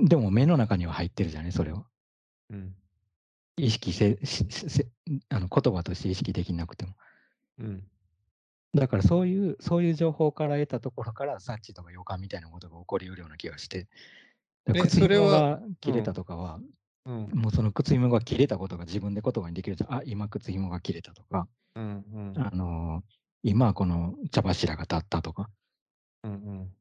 [0.05, 1.85] でも目の中には入ってるじゃない、それは。
[2.49, 2.75] うん
[3.57, 4.87] 意識せ、せ
[5.29, 6.95] あの言葉として意識できなくても。
[7.59, 7.83] うん
[8.73, 13.89] だからそういう、そういう情報から得たところから、察知とか予感みたいなことが起こりうるような気がして。
[14.65, 16.59] 靴紐それはが切れたとかは、
[17.05, 19.93] うんもうその靴紐が切れたことが自分で言葉にできるじゃん。
[19.95, 23.03] あ、今靴紐が切れたとか、うんうんあの
[23.43, 25.49] 今この茶柱が立ったとか
[26.23, 26.75] うんうん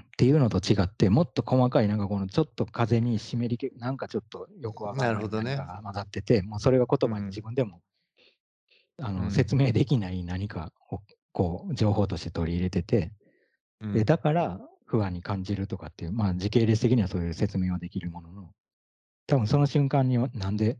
[0.00, 5.56] っていうのと違って、もっと細かい、なんかこのちょっと風に湿り気、なんかちょっとよくわかんないなるほどね。
[5.56, 7.22] 何かが混ざってて、もうそれが言葉うん。
[7.22, 7.82] に自分でも、
[8.98, 9.30] あのうん。
[9.30, 11.00] 説明できない何かを
[11.32, 13.12] こう情報として取り入れてて、
[13.80, 13.92] うん。
[13.92, 18.50] でだから不安に感じるとかっていう、まあ時系列的にはそういう説明はできるものの、
[19.26, 20.78] 多分その瞬間にはなんで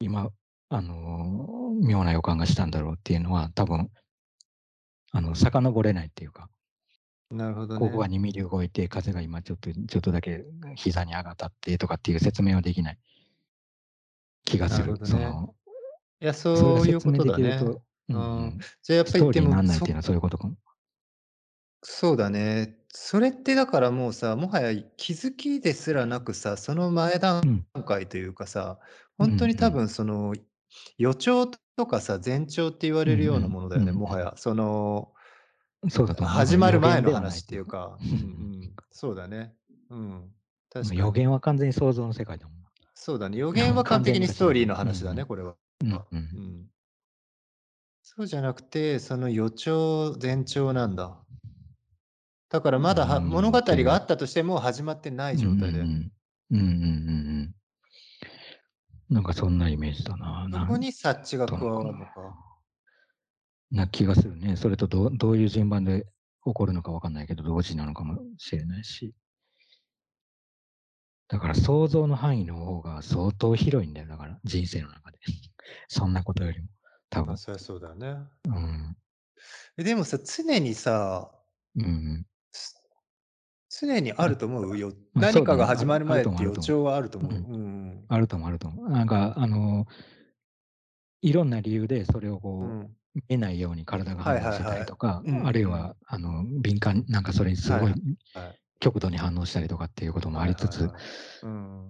[0.00, 0.30] 今、
[0.68, 3.90] あのー妙な予感がしたんだろうっていうのは、多分
[5.12, 6.48] あの遡れないっていうか、
[7.30, 7.80] なるほどね。
[7.80, 10.44] ここが2ミリ動いて、風が今ちょっとちょっとだけ
[10.76, 12.98] 膝に上がったってとかっていう説明はできない
[14.44, 14.86] 気がする。
[14.86, 15.54] なるほどねその
[16.20, 17.60] いや、そういうことだね。
[18.08, 20.56] うんじゃあやっぱりでもにならないっていうのはそそういうことかも。
[21.82, 22.78] そうだね。
[22.88, 28.78] それってだからもうさ、もはや気づきですらなくさ、その前段うん階というかさ、
[29.18, 30.34] うん本当に多うん分その
[30.96, 34.34] 予兆とかさ、前兆って言われるようなものだよね、うんうんもはや。
[34.36, 35.12] その
[35.88, 36.34] そうだと思う。
[36.34, 38.14] 始まる前の話っていうか、うんう
[38.66, 39.54] ん、そうだね。
[39.90, 40.30] うん。
[40.70, 41.00] 確かに。
[41.00, 42.68] 予言は完全に想像の世界だもんな。
[42.94, 43.38] そうだね。
[43.38, 45.54] 予言は完璧にストーリーの話だね、これは。
[45.82, 46.66] うんううんん。
[48.02, 51.16] そうじゃなくて、その予兆、前兆なんだ。
[52.50, 55.80] だからまだ物語があったとしても始まってない状態で。
[55.80, 56.12] うんうん
[56.50, 57.54] うんうんうん
[59.10, 59.14] うん。
[59.14, 60.48] なんかそんなイメージだな。
[60.50, 62.47] そこに察知が加わるのか。
[63.70, 64.56] な気がするね。
[64.56, 66.06] それとどうどういう順番で
[66.44, 69.14] 起こるのかわかんないけど、同時なのかもしれないし。
[71.28, 74.08] だから想像の範囲の方が相当広いんだよ。
[74.08, 75.18] だから人生の中で。
[75.88, 76.68] そんなことよりも。
[77.10, 77.36] 多分まあ、。
[77.36, 78.16] そりゃそうだよね。
[78.46, 78.96] うん。
[79.76, 81.30] えでもさ、常にさ、
[81.76, 82.26] うん
[83.70, 84.78] 常にあると思う？
[84.78, 84.92] よ。
[85.14, 87.32] 何かが始まる前って予兆はあると思う。
[87.32, 88.90] うんうんあると思う、あると思う。
[88.90, 89.86] なんか、あの、
[91.20, 92.97] いろんな理由でそれをこう、うん。
[93.28, 97.94] 見えないように体が反応してたりとか、あるいは、あの、敏感、なんかそれにすごはい
[98.80, 100.88] 極度に反応したりとかっていうこともありつつ。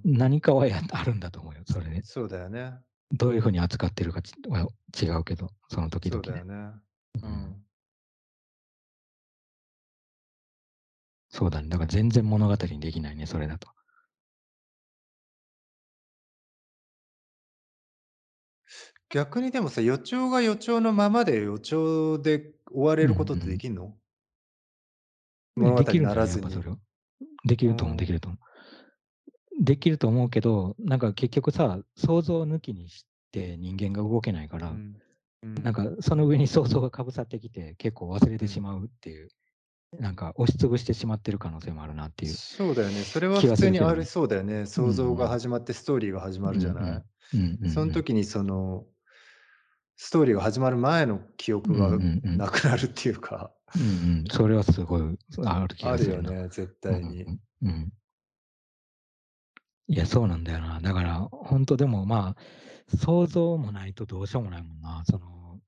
[0.05, 2.03] 何かはやあるんだと思うよ、それで。
[2.03, 2.79] そうだよね。
[3.13, 4.67] どういうふうに扱ってるかちは
[5.01, 6.45] 違うけど、その時々でそうだよ。
[6.45, 6.81] ね。
[7.23, 7.65] うん。
[11.31, 11.69] そうだね。
[11.69, 13.69] だから全然物語にできないね、それだと。
[19.11, 23.95] 逆にでもさ、予兆が予兆のままで予兆で終われることってできんの、
[25.57, 26.79] 物語できるんじゃならずにいやっぱそれは。
[27.45, 29.65] できると思う、うんできると思う。
[29.65, 34.75] できると思うけど、なんか結局さ、想像抜きにして人間が動けないから、うん
[35.43, 39.29] うんなんかその上に想像がかぶさってきて、結構忘れてしまうっていう、
[40.01, 42.33] なんか押しつぶしてしまってる可能性もあるなっていう。
[42.33, 43.03] そうだよね。
[43.03, 44.67] それは普通にありそうだよね。
[44.67, 46.91] 想像が始まってストーリーが始まるじゃない？
[47.35, 48.85] うんうんうんその時にその
[49.99, 53.85] ストーリーが始まる前の記憶がなくなるっていうか、うんう
[54.23, 56.31] ん、それはすごいある気あがするな。
[56.31, 57.25] るよね、絶対に。
[57.25, 57.93] うんうんうん
[59.89, 60.81] いや、そうなんだよな。
[60.81, 65.03] だから、本当でもまあ、想像もないとどうしようもないもんな。
[65.07, 65.61] その、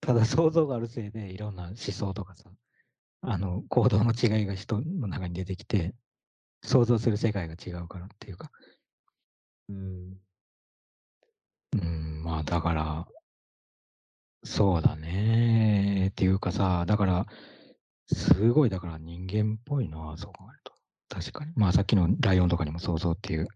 [0.00, 2.50] ただ想像があるせいで、いろんな思想とかさ、
[3.22, 5.94] あの、行動の違いが人の中に出てきて、
[6.62, 8.50] 想像する世界が違うからっていうか。
[9.68, 10.23] うん
[11.74, 13.06] うん、まあ、だから、
[14.44, 16.08] そうだね。
[16.08, 17.26] っていうかさ、だから、
[18.06, 20.72] すごい、だから人間っぽいな、そう考えると。
[21.08, 21.52] 確かに。
[21.56, 23.48] まあ、さっきのライオンとかにも想像っていう、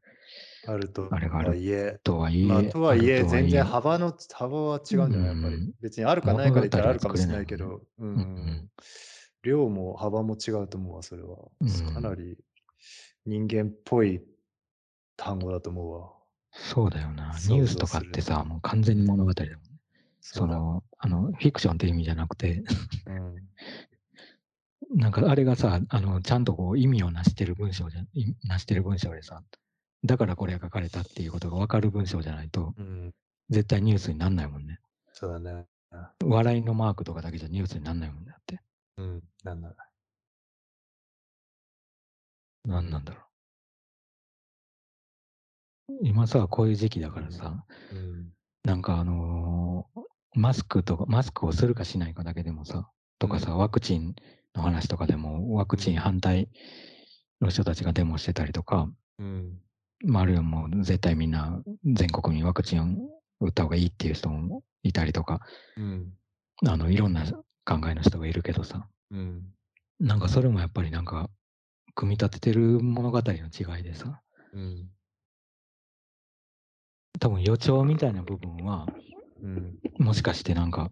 [0.67, 5.27] あるとあれがあるはいえ、とはいえ、まあ、とはいえ、ある全然幅の幅は違うんじゃない？
[5.29, 5.73] やっぱりうん。
[5.81, 7.67] 別にあるかないかで言ったらあるかもしれないけど、
[7.99, 8.71] ううんん
[9.43, 11.37] 量も幅も違うと思うわ、それは。
[11.61, 12.37] うんかなり
[13.25, 14.23] 人間っぽい
[15.17, 16.18] 単語だと思うわ。
[16.51, 17.35] そうだよな。
[17.49, 19.61] ニュースとかってさ、もう完全に物語だもんね。
[20.21, 22.63] その、あの、フィクションって意味じゃなくて、
[23.07, 23.49] うん。
[24.99, 29.43] なんかあれがさ、あの、ちゃんとこう意味をなしてる文章じゃ、いなしてる文章でさ、
[30.05, 33.15] だからこれが書かれたっていうことが分かる文章じゃないと、うん。
[33.51, 34.81] 絶対ニュースになんないもんね。
[35.13, 35.67] そうだね。
[36.25, 38.61] 笑いのマークとかだけじゃニュースになんないもんだって。
[38.97, 39.23] うん。
[39.45, 39.75] なんだ。
[42.65, 43.28] なんなんだろう。
[46.03, 48.33] 今さ、こういう時期だからさ、うん。
[48.65, 50.01] なんかあのー
[50.35, 54.15] マスクとか、マスクをするかしないかだけでもさ、とかさ、ワクチン
[54.55, 56.49] の話とかでも、ワクチン反対
[57.41, 59.59] の人たちがデモしてたりとか、うん。
[60.05, 62.99] まあ、あるいはもう絶対みんな全国にワクチン
[63.41, 65.41] を打った方がいいっていう人もいたりとか、
[65.77, 66.13] うん。
[66.67, 67.25] あの、いろんな
[67.65, 69.43] 考えの人がいるけどさ、うん。
[69.99, 71.31] なんかそれもやっぱりなんか、
[71.95, 74.21] 組み立ててる物語の違いでさ、
[74.53, 74.91] うん。
[77.21, 78.87] 多分予兆みたいな部分は、
[79.43, 79.79] うん。
[79.99, 80.91] もしかしてなんか、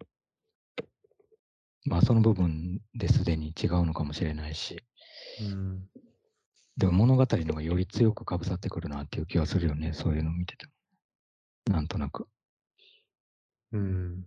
[1.85, 4.83] まあその部分ですでに違うのかもしれないし、
[5.41, 5.89] うん。
[6.77, 10.73] でも物語の方がより強くかぶさってくるなっていう気はするよね、そういうの見てても。
[11.75, 12.29] なんとなく。
[13.73, 14.27] うん。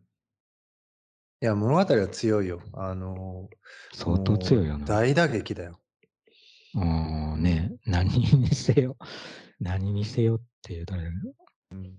[1.42, 2.62] いや、物語は強いよ。
[2.74, 3.50] あの、
[3.94, 4.86] 相当強いよな。
[4.86, 5.80] 大打撃だよ。
[6.76, 6.86] う
[7.38, 8.98] ん、ね何にせよ、
[9.60, 11.34] 何にせよっていうとあれだけど
[11.72, 11.97] うん。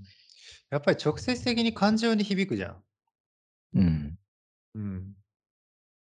[0.70, 2.84] やっぱり直接的に感情に響くじゃん。
[3.74, 4.18] うん。
[4.74, 5.16] うん。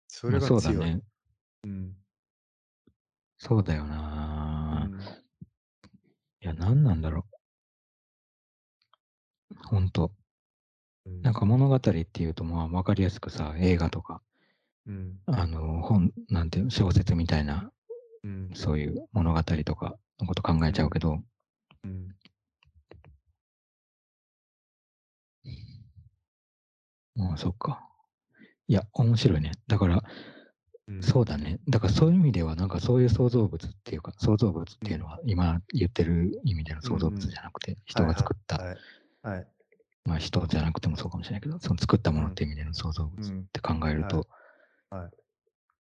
[0.08, 0.62] そまあれが強い。
[0.62, 1.02] そうだね。
[1.64, 1.96] うん。
[3.38, 4.90] そうだような。
[4.90, 5.00] ん。
[6.42, 7.26] いや、何なんだろ
[9.52, 9.56] う。
[9.68, 10.12] ほんと。
[11.06, 14.22] うんなんか物語っていうと、まあ分かりやすくさ、映画とか、
[14.88, 15.20] うん。
[15.28, 17.72] あの、本、なんていうの、小説みたいな、
[18.24, 18.52] うん。
[18.54, 21.20] そういう物語とかのこと考えちゃうけど、
[21.84, 22.16] うん。
[27.16, 27.82] まあそっか。
[28.68, 29.52] いや、面白いね。
[29.68, 30.04] だから、
[30.88, 31.60] うんそうだね。
[31.68, 38.68] だからそういう意味では、なんかそういう創造物っていうか、創造物っていうのは、今言ってる意味での創造物じゃなくて、人が作った、はい。
[38.68, 39.38] はい。
[39.38, 39.48] はい
[40.06, 44.28] まあ人じゃなくてもそうかもしれないけど、その作ったものっていう意味での創造物うんって考えると、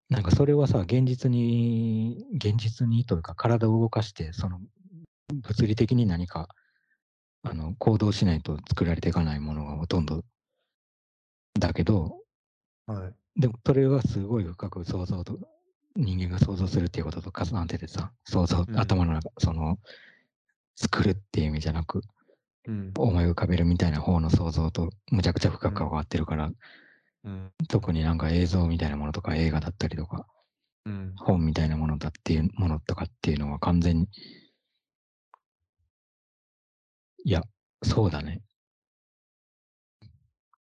[0.10, 4.60] なんかそれはさ、現実に、現実にというか体を動かして、その
[5.34, 6.50] 物理的に何か、
[7.44, 10.24] あの、行動しないと作られていかないものがほとんど
[11.60, 12.18] だけど、
[12.86, 13.39] はい。
[13.39, 15.39] でもそれはすごい深く想像と、
[15.95, 19.78] 人間が想像するっていうことと重なっててさ、想像、うん頭の中、その、
[20.76, 22.01] 作るっていう意味じゃなく、
[22.68, 22.91] うん。
[22.97, 26.51] 思い浮かべるみたいな方の想像とむちゃくちゃ深く関わってるから、
[27.24, 27.51] うん。
[27.70, 30.28] 特になんか映像みたいなものとか映画だったりとか、
[30.86, 31.14] うん。
[31.18, 34.08] 本みたいなものだっていうものとかっていうのは完全に、
[37.24, 37.41] いや、
[37.84, 38.41] そうだね。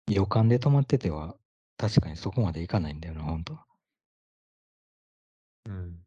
[0.07, 1.35] 予感で止まってては、
[1.77, 3.65] 確かにそこまでいかないんだよな、本当は。
[5.65, 5.99] うん。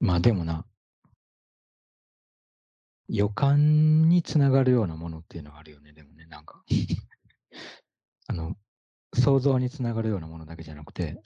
[0.00, 0.64] まあでもな、
[3.08, 6.62] 予感につながるようなものっていうのはあるよね、でもね、なんか。
[8.28, 8.56] あの、
[9.14, 11.20] 想像につながるようなものだけじゃなくて、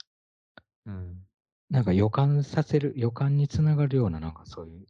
[0.85, 1.27] うん。
[1.69, 4.87] なんか予感させる、予感につながるような、なんかそういう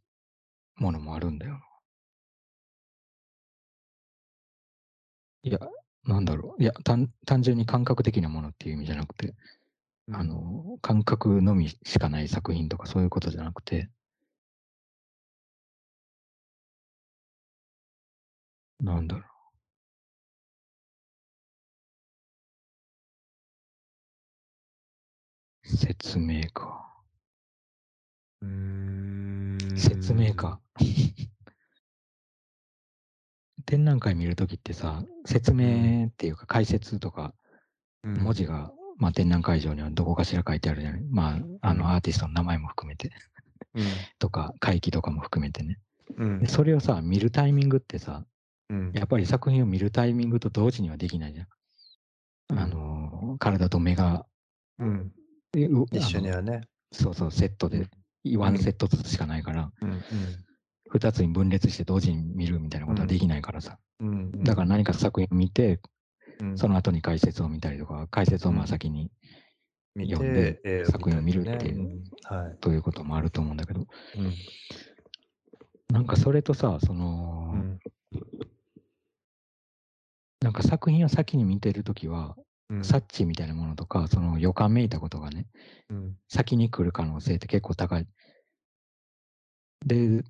[0.76, 1.62] ものもあるんだよな。
[5.44, 5.60] いや、
[6.06, 6.62] なんだろう。
[6.64, 9.36] いや、単単純に感覚的なものっていう意味じゃなくて、
[10.12, 13.90] あの、感覚のみしかない作品とかそういうことじゃなくて、
[18.82, 19.26] なんだろ
[25.66, 25.68] う。
[25.78, 27.04] 説明か。
[28.42, 29.58] うーん。
[29.78, 30.60] 説明か。
[33.74, 37.34] 展覧会見るときってさ、説明っていうか解説とか
[38.04, 38.14] うん。
[38.18, 41.02] 文字が、まあ、展覧会場にはどこかしら書いてあるじゃない？
[41.10, 43.12] まあ、あうんのアーティストの名前も含めて
[43.74, 43.84] うん。
[44.20, 45.80] とか、会期とかも含めてね。
[46.18, 46.48] うんで。
[46.48, 48.26] それをさ、見るタイミングってさ、
[48.70, 48.92] うん。
[48.94, 51.48] やっぱり作品を見るタイミングと同時にはできないじゃん。
[52.52, 54.28] うんあの、体と目が、
[54.78, 55.12] うん。
[55.56, 56.62] 一緒にはね。
[56.92, 57.88] そうそう、セットで、
[58.38, 60.02] ワンセットずつしかないから、うん。
[60.94, 63.80] 二つに分裂して同時に見るみたいなことはできないからさ。
[64.00, 64.08] うん。
[64.10, 64.44] うん。
[64.44, 65.80] だから何か作品を見て、
[66.40, 69.10] うん、その後に解説を見たりとか、解説をまあうん先に
[69.96, 72.58] 見読んでえー作品を見るっていうねはい。
[72.60, 73.84] ということもあると思うんだけど、う
[74.22, 74.34] ん。
[75.90, 77.80] なんかそれとさ、その、うん。
[80.42, 82.36] なんか作品を先に見てるときは、
[82.70, 82.84] うん。
[82.84, 85.48] 察知みたいなものとか、その予感めいたことがね、
[85.90, 86.16] うん。
[86.28, 88.08] 先に来る可能性って結構高い。
[89.86, 90.24] で、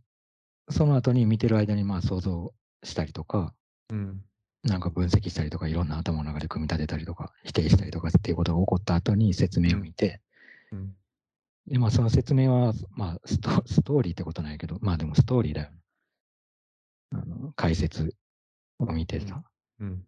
[0.70, 2.53] その後に見てる間にまあ想像
[2.84, 3.53] したりとか、
[3.89, 4.24] うん。
[4.64, 10.22] なんか分析したりとか、いろんな頭の中で組み立てたりとか、否定したりとかっていうことが起こった後に説明を見て、
[10.72, 10.95] うん。
[11.68, 15.78] でまあその説明は、まあストストーリーってことないけど、まあでもストーリーだよね。
[17.11, 18.16] あの解説
[18.80, 19.43] を見てさ。
[19.80, 20.03] うん。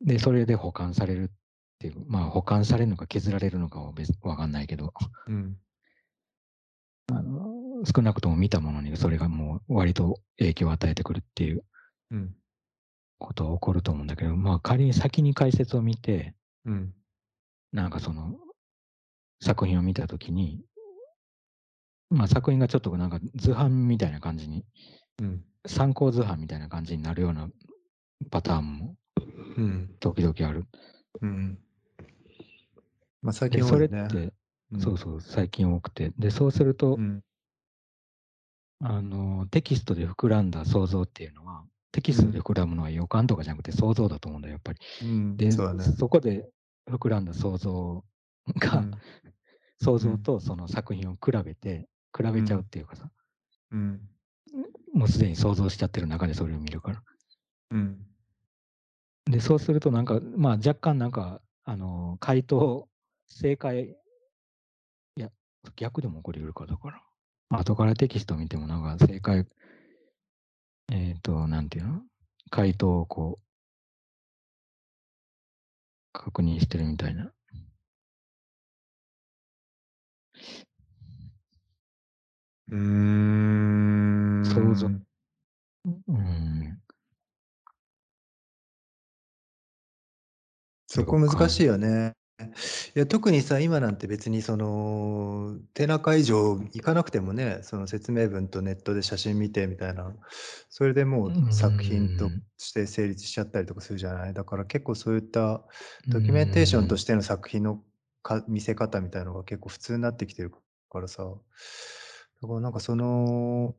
[0.00, 1.28] で、それで保管されるっ
[1.78, 4.92] ていう、まあ保管されるのか削られるのかは別わかんないけど、
[5.26, 5.56] うん。
[7.12, 7.53] あの
[7.84, 11.64] 少なくとも見たものにそれがもう割と影響を与えてくるっていう
[12.10, 12.34] うん。
[13.18, 16.94] ことは起こると思うんだけど、まあ仮に先に解説を見て、うん。
[17.72, 18.36] なんかその
[19.40, 20.62] 作品を見たときに、
[22.10, 24.64] まあ作品がちょっとなんか図版みたいな感じに、
[25.22, 25.44] うん。
[25.66, 27.48] 参考図版みたいな感じになるような
[28.30, 28.96] パターンも
[29.56, 29.96] うん。
[30.00, 30.66] 時々ある。
[31.22, 31.58] うん。
[33.22, 34.32] まあ最で、近それって、多いね。
[34.72, 36.12] うんそうそう、最近多くて。
[36.18, 37.22] で、そうすると、うん。
[38.86, 44.78] あの、テキストで膨らんだ想像っていうのは、テキストで膨らむのは予感とかじゃなくて想像だと思うんだよ、やっぱり。
[45.02, 45.36] うん。
[45.36, 45.84] で、そね。
[45.84, 46.48] そこで
[46.90, 48.04] 膨らんだ想像
[48.58, 48.94] が、うん
[49.80, 53.10] 想像とその作品を比べて、比べちゃうっていうかさ、
[53.72, 54.00] うん。
[54.94, 57.02] もうすでに想像しちゃってる中でそれを見るから。
[57.72, 58.06] うん。
[59.26, 62.88] で、そうするとなんか、まあ若干なんか、あの、回答、
[63.26, 63.96] 正解、
[65.16, 65.30] いや、
[65.76, 67.02] 逆でも起こり得るかだから。
[67.58, 69.46] 後からテキスト見てもなんか正解、
[70.92, 72.02] えっ、と、なんていうの？
[72.50, 73.44] 回答をこう、
[76.12, 77.32] 確認してるみたいな。
[82.70, 82.76] うー
[84.40, 84.44] ん。
[84.44, 84.86] 想像
[86.08, 86.80] うん。
[90.86, 92.14] そこ難しいよね。
[92.96, 100.12] いや、特にさ、今なんて別にその、展覧会場行かなくてもね、その説明文とネットで写真見てみたいな、
[100.68, 104.34] それでもう作品とうんして成立しちゃったりとかするじゃない？
[104.34, 105.64] だから結構そういった
[106.08, 107.84] ドキュメンテーションとしての作品の
[108.22, 110.50] か見せ方みたいなのが結構普通になってきてる
[110.90, 111.22] からさ、
[112.42, 113.76] だからなんかその、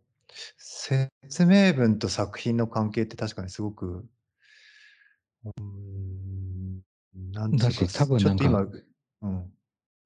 [0.57, 4.05] 説明文と作品の関係って確かにすごく、
[5.45, 6.14] うーん、
[7.15, 8.71] なんだし多分なん
[9.21, 9.51] うん。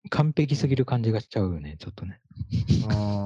[0.09, 2.21] 完璧すぎる感じがしちゃうよね、ちょっとね。
[2.89, 3.23] あ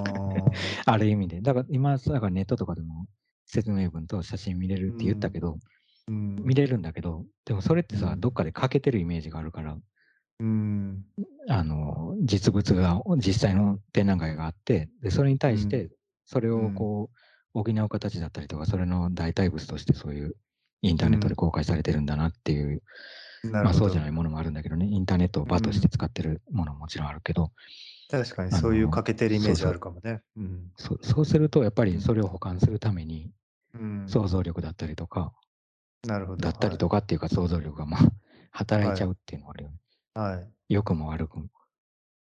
[0.86, 1.42] ある意味で。
[1.42, 3.06] だから今、だからネットとかでも
[3.46, 6.36] 説明文と写真見れるって言ったけど、ーうん。
[6.44, 9.78] 見れるんだけど、でもそれってさ、うんどっかで欠けてるイメージがあるから、
[10.40, 11.06] うん。
[11.48, 15.90] あの、実物が、実際の展覧会があって、で、それに対して、
[16.26, 17.18] それをこう、
[17.54, 20.36] 補う形だったりとか、それの代替物としてそういう
[20.82, 22.82] インターネットで公開されてるんだなっていう、
[23.44, 27.52] まあそうじゃないものもあるんだけどね、インターネットを場として使ってるものももちろんあるけど、
[28.10, 30.22] 確かにそういう欠けてるイメージあるかもね。
[30.38, 30.72] うん。
[30.78, 33.32] そそうすると、やっぱりそれを保管するために、
[33.74, 34.08] うん。
[34.08, 35.34] 想像力だったりとか、
[36.04, 36.41] なるほど。
[36.41, 38.02] だったりとかっていうか、想像力がまあ、
[38.52, 39.78] 働いちゃうっていうのがあるよね。
[40.14, 40.36] はい。
[40.38, 40.54] はい。
[40.70, 41.50] 良くも悪くも。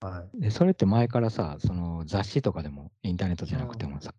[0.01, 0.39] はい。
[0.41, 4.13] で、それって前からさ、その雑誌とかでも、インターネットじゃなくてもさ、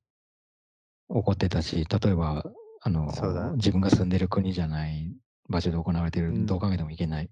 [1.09, 2.45] 起こってたし、例えば、
[2.82, 5.16] あのそうだ、自分が住んでる国じゃない
[5.49, 7.30] 場所で行われてる、うんどう考えてもいけない、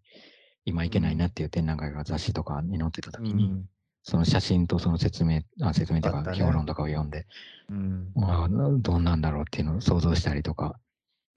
[0.64, 3.68] 今いけないなっていう展覧会が雑誌とかに載ってたう時に、ん。
[4.04, 7.26] その写真とその説明、あ説明とか評論とかを読んで、
[7.68, 8.12] うん。
[8.16, 10.78] あどんなんだろうっていうのを想像したりとか、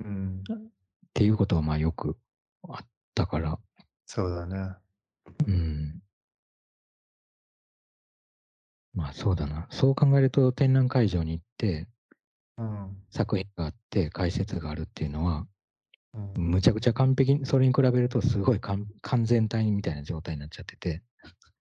[0.04, 0.44] うん。
[0.48, 0.62] っ
[1.14, 2.18] ていうことはまあよく
[2.68, 3.60] あったから、
[4.06, 4.76] そうだね。
[5.48, 6.02] うん。
[8.94, 9.68] まあそうだな。
[9.70, 11.88] そう考えると展覧会場に行って
[12.58, 12.98] うん。
[13.10, 15.48] 作品があって解説があるっていうのは、うん。
[16.38, 21.02] むちゃくちゃ完璧に、それに比べるとすごい完完全体みたいな状態になっちゃってて、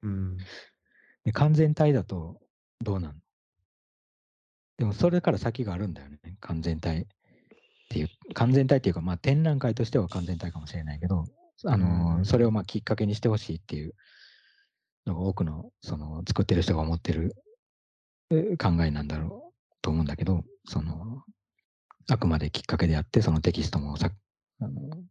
[0.02, 0.36] うん。
[1.24, 2.38] で完全体だと
[2.80, 3.20] どうなんの？
[4.78, 6.18] でもそれから先があるんだよね。
[6.40, 7.06] 完全体っ
[7.88, 11.24] ていう、完全体っていうか、まあ展覧会としては完全体かもしれないけど、
[11.64, 13.94] あのうんそれをまあきっかけにしてほしいっていう
[15.06, 17.34] のが多くのその作ってる人が思ってる
[18.30, 21.22] え考えなんだろうと思うんだけど、その
[22.10, 24.10] あくまできっかけであって、そのテキストもさ
[24.60, 25.04] あの、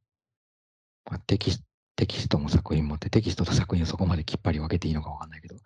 [1.05, 1.63] まあ、テキス
[1.95, 5.57] テキストも作品もって、テキストと作品をそこまできっぱり分けていいのか分かんないけど、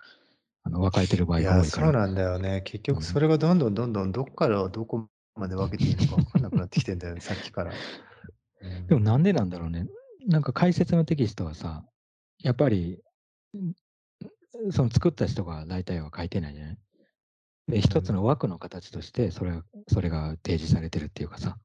[0.64, 1.88] あの分かれてる場合が多いから。
[1.88, 2.62] そうなんだよね。
[2.64, 7.84] 結うん局それがどんどんどんどんどっからどこまで分けていいのか分かんなくなってきてんだよね、 さっきから。
[8.62, 9.88] うんでもなんでなんだろうね。
[10.28, 11.86] なんか解説のテキストはさ、
[12.44, 13.02] やっぱり、
[13.58, 13.74] ん
[14.72, 16.78] その作った人が大体は書いてないじゃない？
[17.70, 21.58] で、一つの枠の形として、それが、それが提示されてるっていうかさ、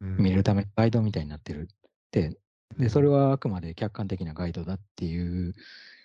[0.00, 0.16] うん。
[0.18, 1.76] 見るためのガイドみたいになってるっ
[2.10, 2.38] て、
[2.78, 5.54] で、それはあくまで客観的なガイドだっていう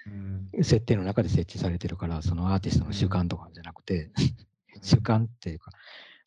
[0.07, 0.63] うん。
[0.63, 4.11] 設定の中で設置されてるから、そのアーティストの主観とかじゃなくて、
[4.81, 5.71] 主観っていうか、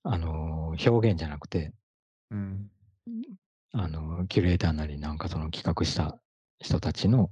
[0.02, 1.72] あの、表現じゃなくて、
[2.30, 2.70] うん。
[3.72, 6.18] あの、キュレーターなりなんかその企画した
[6.58, 7.30] 人たちの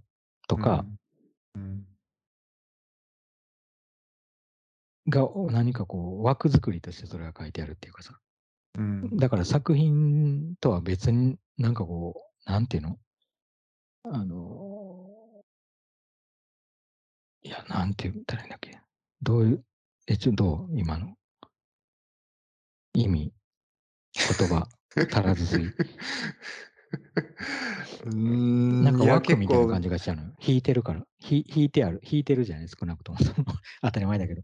[0.49, 0.85] とか
[1.55, 1.87] うん。
[5.09, 8.19] が何かこう枠作りとしてそれが書いてあるっていうかさ、
[8.77, 9.17] うん。
[9.17, 12.15] だから作品とは別になんかこ
[12.47, 12.97] う、なんていうの？
[14.05, 15.07] あの、
[17.43, 18.79] いや、なんて言ったらいいんだっけ？
[19.23, 19.65] どういう、
[20.07, 20.79] え、ちょ、どう？
[20.79, 21.15] 今の
[22.95, 23.33] 意味、
[24.15, 25.67] 言葉、足らずすぎ。
[25.67, 28.85] うーん。
[28.85, 30.33] なんか枠みたいな感じ結がしちゃうのよ。
[30.41, 31.03] 引いてるから。
[31.19, 32.01] ひ引いてある。
[32.03, 33.19] 引いてるじゃない少なくとも。
[33.83, 34.43] 当たり前だけど、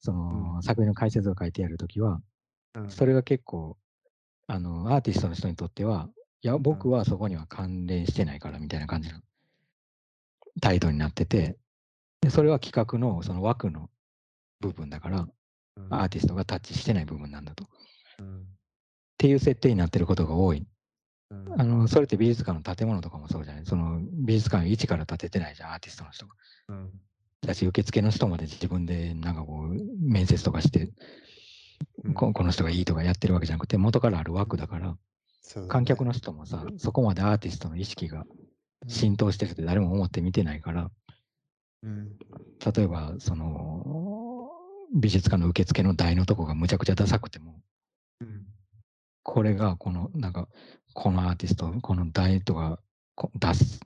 [0.00, 2.22] その、作品の解説を書いてあるときは、構
[2.74, 2.90] うん。
[2.90, 3.76] それが結構、
[4.46, 6.08] あの、アーティストの人にとっては、
[6.42, 9.20] いや、僕はそこには関連してないからみたいな感じの
[10.60, 11.56] 態度になってて、
[12.20, 13.90] でそれは企画のその枠の
[14.60, 15.28] 部分だから、
[15.76, 15.86] うん。
[15.90, 17.64] アーティストがタッチしてない部分なんだと。
[17.64, 17.66] っ
[18.20, 18.46] うん。
[19.18, 20.66] ていう設定になってることが多い。
[21.30, 21.60] うん。
[21.60, 23.66] あの、それって美術館の建物とかもそうじゃない。
[23.66, 26.34] その美術館を一から建ててないじゃん、アーティストの人が。
[26.68, 26.90] うん。
[27.40, 30.94] だし、受付の人まで自分でなんかこう、面接とかして、うん
[32.14, 34.96] ここの人がいいとかやってるわけじゃなくて、元からある枠だから、
[35.68, 38.24] 観客の人もさ、そこまでアーティストの意識が
[38.88, 40.90] 浸透してるって誰も思って見てないから、
[41.82, 42.16] うん。
[42.74, 44.50] 例えば、その、
[44.94, 47.60] 美術館の受付の台のとこがむちゃくちゃダサくても、
[48.20, 48.46] うん。
[49.22, 50.48] これがこの、なんか、
[50.94, 52.80] このアーティスト、この台とか、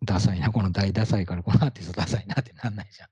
[0.04, 3.08] ダサいな、この台ダサいから、このアーティストダサいなってなんないじゃん。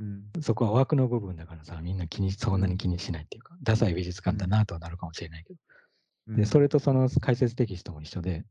[0.00, 0.42] うん。
[0.42, 5.58] そこは枠の部分だからさ、みんな気に、そんなに気にしないっていうか、ダサい美術館だなとはなるかもしれないけど。
[6.28, 6.36] うん。
[6.36, 8.44] で、それとその解説テキストも一緒で、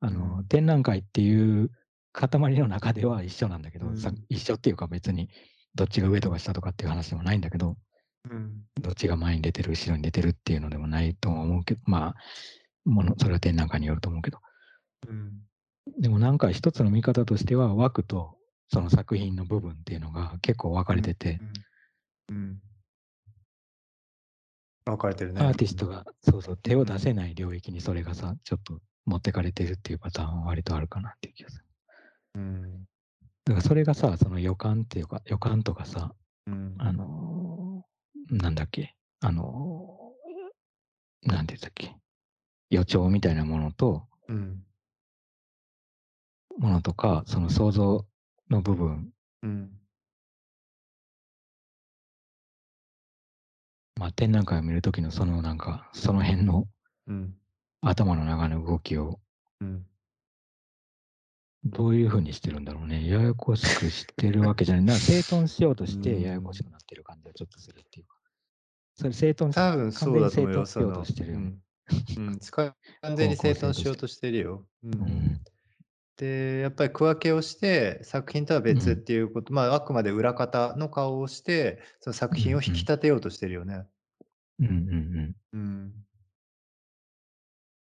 [0.00, 0.44] あの、うん。
[0.46, 1.70] 展覧会っていう
[2.12, 2.28] 塊
[2.58, 3.96] の中では一緒なんだけど、うん。
[3.96, 5.28] さ一緒っていうか別に
[5.74, 7.76] どっちが上とか下とかっていう話でもないんだけど、
[8.30, 8.62] うん。
[8.80, 12.14] どっちが前に出てる、後ろに出てるっていうのでもないとは思うけど、まあ、
[12.84, 14.38] もの、それは展覧会によると思うけど、
[15.08, 15.46] うん。
[15.98, 18.35] でもなんか一つの見方としては枠と
[18.68, 21.40] その作品の部分っていうのが結構分かれてて、
[22.28, 22.60] うんうん
[24.86, 25.44] 分かれてるね。
[25.44, 31.64] アーティストがそうそう手を出せない領域にそれがさ、ちょっと持ってかれてるっていうパターンは割とあるかなっていう気がする。
[32.36, 32.62] うん。
[33.44, 36.14] だからそれがさ、その予感っていうか、予感とかさ、
[36.46, 36.76] うん。
[36.78, 41.96] あのーなんだっけ、あのーなんて言ったっけ、
[42.70, 44.62] 予兆みたいなものと、うん。
[46.58, 48.06] ものとか、その想像
[48.50, 49.70] の部分、うん
[53.98, 56.66] まあ、展覧会を見るときのそのなんか、その辺の
[57.06, 57.34] うん
[57.80, 59.20] 頭の中の動きを
[59.60, 59.86] うん
[61.64, 63.08] どういうふうにしてるんだろうね。
[63.08, 64.84] ややこしくしてるわけじゃない。
[64.84, 68.16] な整頓しようとしうんてややこしくなってる感じはちょっとするっていうか。
[68.94, 71.58] それ整頓し多分そうだと思うよ、完全に整頓しようとしてるよね。
[72.16, 74.66] うんうん、使い完全に整頓しようとしてるよ。
[74.84, 75.40] う、うんん。
[76.16, 83.84] で、やっぱり区分けをして、作品とは別っていうこと、まあ、あくまで裏方の顔をして、その作品を引き立てようとしてるよね。
[84.60, 85.36] うんうんうん。
[85.52, 85.92] うん。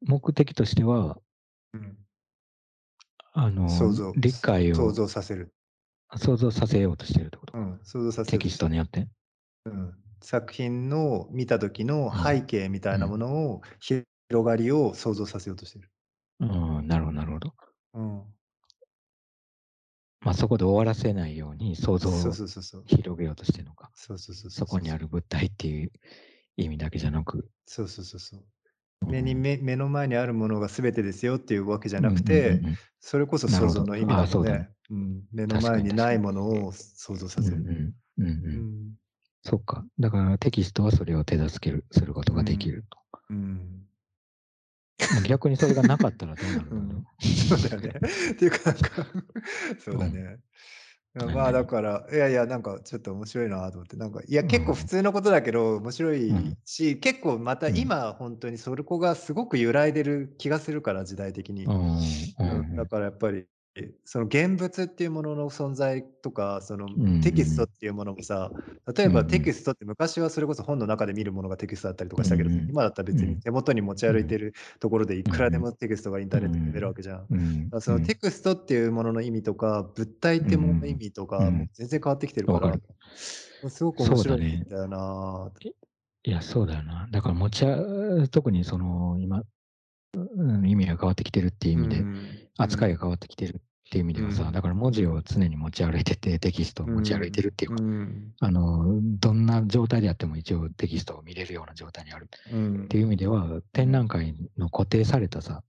[0.06, 1.20] 目的としては、
[1.74, 1.98] うん、
[3.34, 5.54] あの想像、理解を想像させる。
[6.16, 7.54] 想像させようとしてるってこと？
[7.54, 7.60] か。
[7.60, 9.08] うん、想像させテキストによって。
[9.66, 14.06] うん、作品の見た時のうん背景みたいなものを、広
[14.46, 15.90] がりを想像させようとしてる。
[16.40, 17.07] うん、なるほど、なるほど。
[17.98, 18.22] うん、
[20.22, 22.84] まあそこで終わらせないように想像そうをそうそうそう。
[22.86, 23.90] 広げようとしてるのか。
[23.96, 25.92] そうそうそううそこにある物体っていう
[26.58, 27.50] 意味だけじゃなく。
[27.66, 28.46] そうそうそうそう。
[29.08, 34.70] 目に目目の前にあるものが全てですよっていうわけじゃなくて、うんうんうんそれこそ想像の意味あそうだねだね。
[34.90, 37.58] うん、目の前にないものを想像させる。
[37.58, 38.94] うんうんうんうんううんん
[39.44, 39.86] そっか。
[40.00, 42.98] だからテキストはそれを手助ける、することができると。
[43.30, 43.87] うんまあ
[45.28, 47.06] 逆にそれがなかったらどうなるんだろう。
[47.22, 47.94] そうだよね。
[48.32, 49.06] っていうかなんか
[49.80, 50.40] そうだね。
[51.14, 54.48] 何まあだ何から、いやいや、なんかちょっと面白いなと思って、なんか、いや、うん。
[54.48, 56.54] 結構普通のことだけど、面白うん。
[56.54, 57.78] いし、結構またうん。
[57.78, 61.66] 今、本当にそれこがすごく揺らいでる気がするから、時代的に。
[61.66, 61.74] うん。
[61.74, 62.60] うん。
[62.60, 62.76] うん。
[62.76, 63.46] だからやっぱり、
[64.06, 68.54] その現物っていうものの存在とか、そのんテキストっていうものもさ、
[68.96, 69.28] 例えばうん。
[69.28, 72.70] テキストって昔はそれこそ本の中で見るものがテキストだったりとかしたけどさ、うん。
[72.70, 73.30] 今だったら別うん。
[73.30, 77.16] に手元に持ち歩いてるところでいくらでもテキストがインターネットで読めるわけじゃん。
[77.16, 77.70] だかうん。
[77.72, 81.54] らそのテキストっていうものの意味とか、物体っていうものの意味とか、うん。
[81.54, 82.78] もう全然変わってきてるか、わから
[83.70, 85.70] すごく面白いんだよなぁ
[86.24, 87.08] いや、そうだよな。
[87.12, 89.44] だから持ちあ、特にその今、
[90.18, 92.04] うん、意味が変わってきてるっていう意味で、
[92.58, 97.84] 扱いが変わってきてるっていう意味ではさ、だから文字を常に持ち歩いてて、テキストを持ち歩いてるっていうか、
[98.42, 105.64] あの、どんな状態であっても一応テキストを見れるような状態にあるっていう意味では、展覧会の固定されたさ、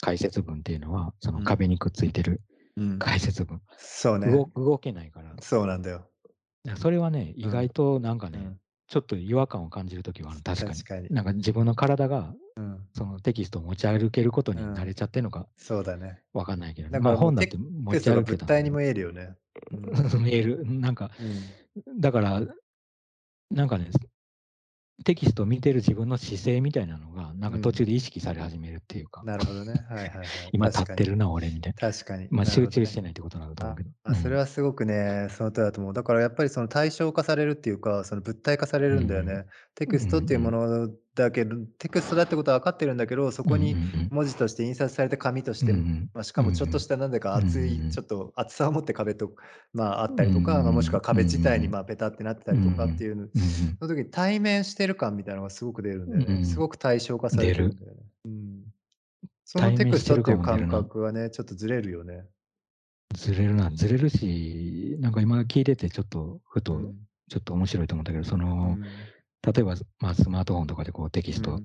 [0.00, 2.40] 解説文っていうのは、その壁にくっついてる
[2.98, 3.60] 解説文。
[3.78, 4.26] そうね。
[4.56, 5.34] 動けないから。
[5.40, 6.08] そうなんだよ。
[6.76, 8.56] それはね、意外となんかね、
[8.86, 10.40] ちょっと違和感を感じるときはある。
[10.42, 10.82] 確かに。
[10.82, 12.34] かになんか自分の体が、
[12.92, 16.20] そのテキストを持ち歩けることに慣れちゃってるのか、そうだね。
[16.32, 18.44] わかんないけど、ね、まあ本だって持ち歩けた。
[18.44, 19.34] 物体に見えるよね。
[20.20, 20.64] 見える。
[20.66, 21.10] なんか、
[21.98, 22.42] だから、
[23.50, 23.90] なんかね、
[25.02, 29.24] テキストを見てる自分の姿勢みたいなのが、なんか途中で意識され始めるっていうか。
[29.24, 29.72] なるほどね。
[29.88, 30.26] はいはいはい。
[30.52, 31.92] 今立ってるな、俺みたいな。
[31.92, 32.28] 確かに。
[32.30, 33.90] まあ集中してないってことなんだと思うけど。
[34.04, 35.94] あ、それはすごくね、その通りだと思う。
[35.94, 39.46] だからやっぱりその対象化されるっていうか、その物体化されるんだよね。
[39.74, 43.76] テキストっていうものだけど、テクストだってことは分かってるんだけど、そこに
[44.10, 45.72] 文字として印刷された紙として、
[46.12, 49.32] まあ、しかもちょっとしたなんだか厚い、ちょっと厚さを持って壁と、
[49.72, 53.28] まあ、あったりとか、まあ、もしくは壁自体にまあペタってなってたりとかっていうの、
[53.78, 56.44] その時に対面してる感みたいなのがすごく出るんだよね。
[56.44, 57.98] すごく対象化されるんだよね。
[58.24, 58.64] うん、
[59.44, 62.24] そのテクストっていう感覚はね、ちょっとずれるよね。
[63.14, 66.80] ずれるな、ずれるし、なんか今聞いててちょっとふと、
[67.28, 68.78] ちょっと面白いと思ったけど、その、
[69.44, 71.60] 例えば、まあ、スマートフォンとかでこうテキスト、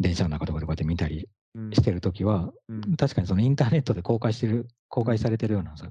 [0.00, 1.28] 電車の中とかでこうやって見たり
[1.72, 2.52] してるときは、
[2.96, 5.88] 確かにそのインターネットで公開してる、公開されてるようなさ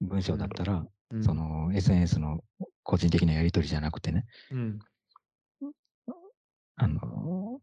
[0.00, 0.84] 文章だったら、
[1.22, 2.40] その SNS の
[2.82, 4.26] 個人的なやり取りじゃなくてね、
[6.76, 7.60] あの、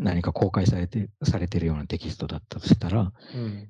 [0.00, 3.12] 何か公開されて、されてるようなテキストだったとしたら、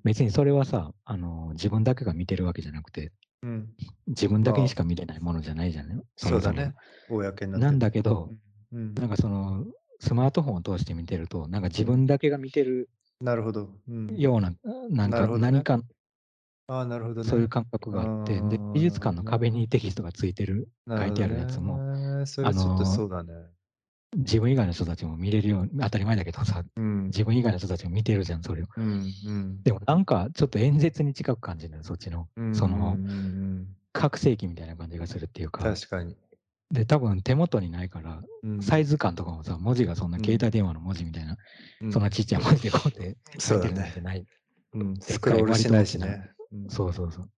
[0.05, 3.13] 別にそれはさ、あの、自分だけが見てるわけじゃなくて、
[3.45, 3.69] うん、
[4.07, 6.75] 自分だけにしか見れないものじゃないじゃない、そうだね。
[7.11, 8.31] 公にななんだけど、
[8.73, 9.67] うん、なんかその、
[10.01, 12.89] スマートフォンを通して見てると、なんか自分だけが見てる
[13.21, 13.69] なるほど。
[14.17, 14.55] ような、
[14.89, 15.79] なんか何か、
[16.69, 23.33] あなるほど、ね、そういう感覚があって、で、美術館の壁にテキストがついてる、書いてあるやつも、それちょっとそうだね。
[24.17, 28.67] 自分以外の人たちも見れるように、当たり前だけどさ、うん、自分以外の人たちも見てるじゃん、それを。
[28.77, 32.97] うんうん、でもなんか、ちょっと演説に近く感じるそっちの、その、
[33.93, 35.63] 覚醒器みたいな感じがするっていうか。
[35.63, 36.17] 確かに。
[36.71, 38.23] で、多分手元にないから、
[38.61, 41.37] サイズ感とかもさ、文字がそんな携帯電話の文字みたいな、
[41.91, 44.27] そんなちっちゃい文字でこうやって 書いてるなんてない。
[44.75, 46.31] うん、スクロールしないしね。
[46.69, 47.31] そうそうそう。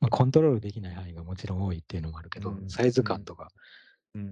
[0.00, 3.50] まあ、コントロールできない範囲がもちろん多いっていうのもあるけど、サイズ感とか、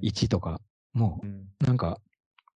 [0.00, 0.60] 位置とか
[0.93, 2.01] もう、なんか、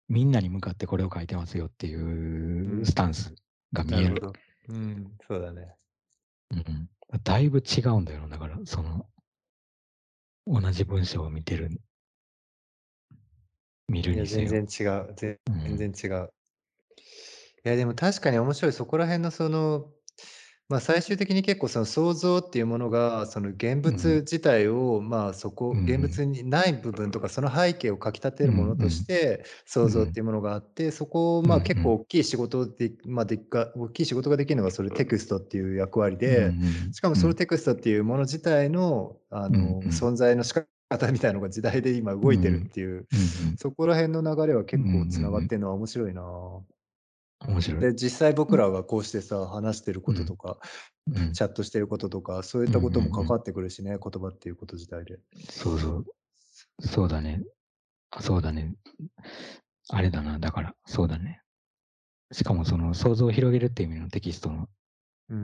[0.09, 3.35] みんなに向かってこれを書いてますよっていうスタンス
[3.73, 4.33] が見える。
[4.69, 5.75] うん、そうだね。
[6.51, 6.89] うん。
[7.23, 9.07] だいぶ違うんだよだから、その、
[10.47, 11.71] 同じ文章を見てる、
[13.89, 14.49] 見るにせよ。
[14.49, 15.15] 全然違う。
[15.17, 16.33] 全然違う。
[17.65, 18.73] いや、でも確かに面白い。
[18.73, 19.91] そこら辺のその、
[20.71, 36.55] まあ、最終的に結構その想像っていうものが、その現物自体を、まあ、そこ現物にない部分とか、その背景をかきたてるものとして、想像っていうものがあって、そこをまあ結構大きい仕事でまあ、でっか大きい仕事ができるのがそれテクストっていう役割で、
[36.93, 40.55] しかもそのテクストっていうもの自体の、あの、存在の仕
[40.89, 43.07] 方みたいなのが時代で今動いてるっていう、
[43.59, 46.23] そこら辺の流れは結構つながってるのは面白いな。
[47.47, 47.81] 面白い。
[47.81, 50.59] で、実際僕らがこうしてさ、話してることとか、
[51.13, 51.33] うん。
[51.33, 55.19] チャットしてることとか、そういったことも関わってくるしね、言葉っていうこと自体で。
[55.51, 56.05] そうそう。
[56.81, 57.43] そうだね。
[58.11, 58.75] あ、そうだね。
[59.89, 61.43] あれだな、だから、そうだね。
[62.33, 64.69] しかもその想像を広げるっていう意味のテキストの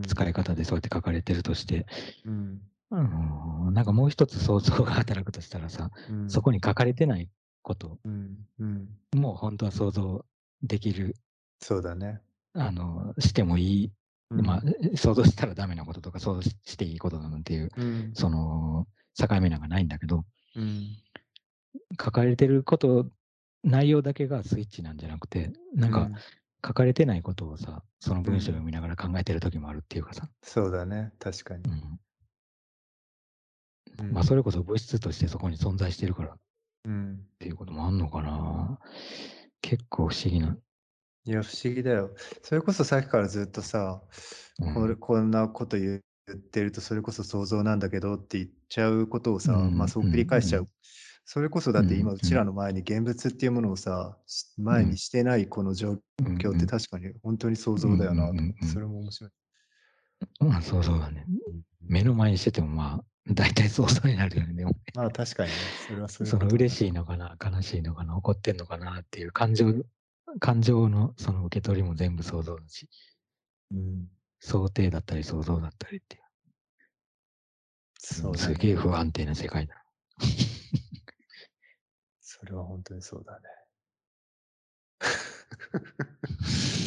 [0.07, 1.87] 使い方でそうやって書かれてるとして、
[2.25, 2.61] うん。
[2.91, 6.31] あの、なんかもう一つ想像が働くとしたらさ、うん。
[6.31, 7.29] そこに書かれてない
[7.63, 8.37] ことうん。
[8.59, 8.89] うん。
[9.15, 10.25] もう本当は想像
[10.63, 11.15] できる
[11.61, 12.21] そうだね。
[12.55, 13.93] あの、してもいい、
[14.31, 14.63] うん、まあ、
[14.97, 20.25] 想像したらダメなこととか、想像していいことなのっていう、うん、その、境目なんかないんだけど、
[20.57, 20.97] うん、
[22.03, 23.07] 書かれてること、
[23.63, 26.11] 内容だけがスイッチなんじゃなくて、なんか、
[26.67, 30.29] 書かれてないことをさ、その文章を読みながら考えてる時もあるっていうかさ。
[30.43, 31.65] そうだね、確かに。
[34.13, 36.37] まあ、それこそ物質としてそこに存在してるから、
[36.87, 38.79] うん、っていうこともあんのかな。
[39.61, 40.57] 結構不思議な
[41.25, 42.11] いや、不思議だよ。
[42.43, 44.03] それこそさっきからずっとさ、
[44.75, 46.03] これこんなこと言
[46.33, 50.69] ってるとそれこそ想像なんだけどって言っちゃうことをさ、まあそう繰り返しちゃう。
[51.25, 54.17] それこそだって今うちらの前に現物っていうものをさ、
[54.59, 59.31] 前にしてないこの状況って確かに本当に想像だよなと思って、それも面白い。
[60.41, 61.27] まあ、そうそうだね。
[61.83, 64.65] 目の前にしててもまあ、大体想像になるよね。
[64.95, 65.57] まあ確かにね。
[65.87, 69.73] それはそれその嬉しいのかな、悲しいのかな、怒ってんのかなっていう感情
[70.39, 72.89] 感情のその受け取りも全部想像だし、
[73.73, 74.09] うん。
[74.41, 76.23] 想定だったり想像だったりっていう。
[77.99, 78.81] そうだすげえね。
[78.81, 79.85] 不安定な世界だ。
[82.21, 83.49] それは本当にそうだね。